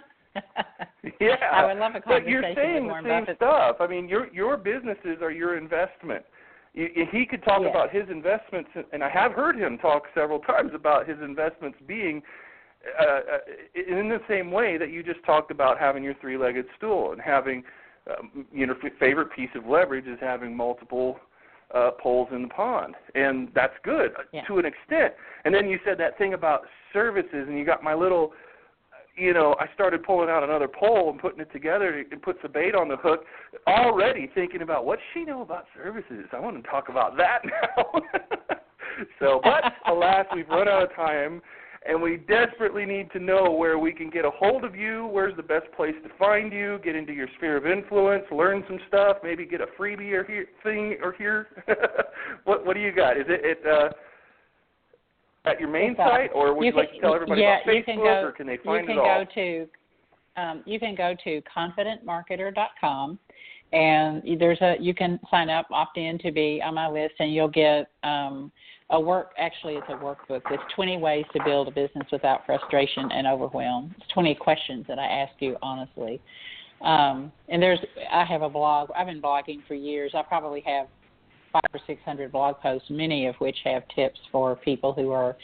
[1.21, 3.37] yeah, I would love a conversation but you're saying with the same Buffett.
[3.37, 3.77] stuff.
[3.81, 6.25] I mean, your your businesses are your investment.
[6.75, 7.71] He could talk yes.
[7.71, 12.23] about his investments, and I have heard him talk several times about his investments being
[13.01, 13.21] uh, uh
[13.75, 17.65] in the same way that you just talked about having your three-legged stool and having,
[18.11, 21.19] um, you know, favorite piece of leverage is having multiple
[21.75, 24.43] uh, poles in the pond, and that's good yeah.
[24.43, 25.15] to an extent.
[25.45, 26.63] And then you said that thing about
[26.93, 28.33] services, and you got my little
[29.17, 32.53] you know, I started pulling out another pole and putting it together and put some
[32.53, 33.25] bait on the hook,
[33.67, 36.27] already thinking about what she know about services.
[36.33, 38.03] I want to talk about that now.
[39.19, 41.41] so, but alas, we've run out of time,
[41.89, 45.07] and we desperately need to know where we can get a hold of you.
[45.07, 46.79] Where's the best place to find you?
[46.85, 50.47] Get into your sphere of influence, learn some stuff, maybe get a freebie or here,
[50.63, 51.49] thing or here.
[52.45, 53.17] what what do you got?
[53.17, 53.67] Is it it?
[53.67, 53.89] Uh,
[55.47, 57.97] at your main site, or would you, you like to tell everybody yeah, about Facebook,
[57.97, 59.05] go, or can they find it all?
[59.21, 59.69] You can go to
[60.41, 63.19] um, you can go to confidentmarketer.com,
[63.73, 67.33] and there's a you can sign up, opt in to be on my list, and
[67.33, 68.53] you'll get um,
[68.91, 69.33] a work.
[69.39, 70.43] Actually, it's a workbook.
[70.51, 73.95] It's 20 ways to build a business without frustration and overwhelm.
[73.99, 76.21] It's 20 questions that I ask you honestly.
[76.83, 77.79] Um, and there's
[78.13, 78.91] I have a blog.
[78.97, 80.13] I've been blogging for years.
[80.15, 80.89] I probably have
[81.57, 85.37] five or six hundred blog posts, many of which have tips for people who are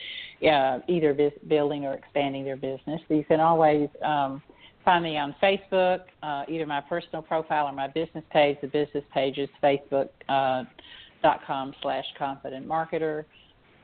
[0.47, 3.01] uh, either bis- building or expanding their business.
[3.09, 4.43] You can always um,
[4.85, 8.59] find me on Facebook, uh, either my personal profile or my business page.
[8.61, 13.25] The business page is facebook.com uh, slash confident marketer.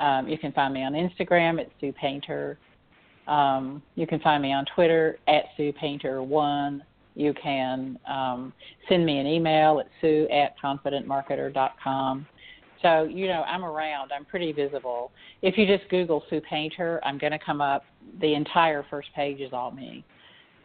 [0.00, 2.58] Um, you can find me on Instagram at Sue Painter.
[3.26, 6.82] Um, you can find me on Twitter at Sue Painter One.
[7.18, 8.52] You can um,
[8.88, 12.26] send me an email at sue at confidentmarketer.com.
[12.80, 14.12] So, you know, I'm around.
[14.12, 15.10] I'm pretty visible.
[15.42, 17.82] If you just Google Sue Painter, I'm going to come up.
[18.20, 20.04] The entire first page is all me.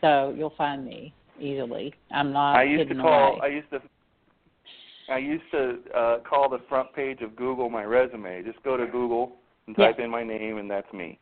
[0.01, 1.91] So you'll find me easily.
[2.11, 3.37] I'm not I used to call.
[3.37, 3.39] away.
[3.41, 3.81] I used to.
[5.09, 8.43] I used to uh, call the front page of Google my resume.
[8.43, 9.33] Just go to Google
[9.65, 11.19] and type in my name, and that's me.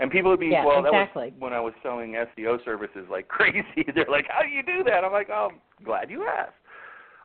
[0.00, 1.30] And people would be, yeah, well, exactly.
[1.30, 3.84] that was when I was selling SEO services like crazy.
[3.94, 5.04] They're like, how do you do that?
[5.04, 6.52] I'm like, oh, I'm glad you asked.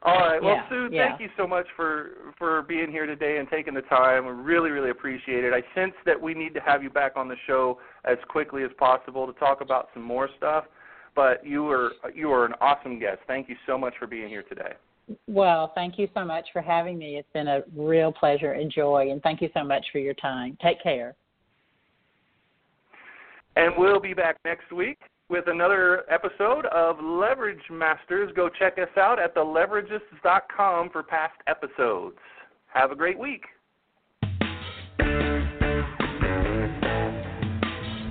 [0.06, 0.42] All right.
[0.42, 1.08] Well, yeah, Sue, yeah.
[1.08, 4.26] thank you so much for for being here today and taking the time.
[4.26, 5.54] We really, really appreciate it.
[5.54, 8.72] I sense that we need to have you back on the show as quickly as
[8.78, 10.66] possible to talk about some more stuff.
[11.16, 13.20] But you are you are an awesome guest.
[13.28, 14.74] Thank you so much for being here today.
[15.28, 17.16] Well, thank you so much for having me.
[17.16, 20.58] It's been a real pleasure and joy, and thank you so much for your time.
[20.62, 21.16] Take care.
[23.56, 25.00] And we'll be back next week
[25.30, 28.32] with another episode of Leverage Masters.
[28.36, 32.18] Go check us out at theleveragists.com for past episodes.
[32.74, 33.44] Have a great week.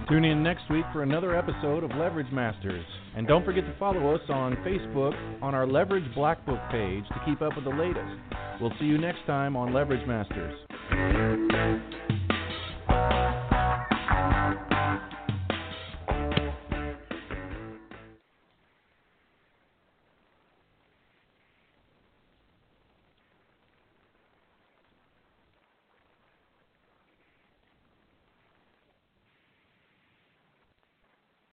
[0.09, 2.85] Tune in next week for another episode of Leverage Masters.
[3.17, 7.21] And don't forget to follow us on Facebook on our Leverage Black Book page to
[7.25, 8.21] keep up with the latest.
[8.61, 10.55] We'll see you next time on Leverage Masters.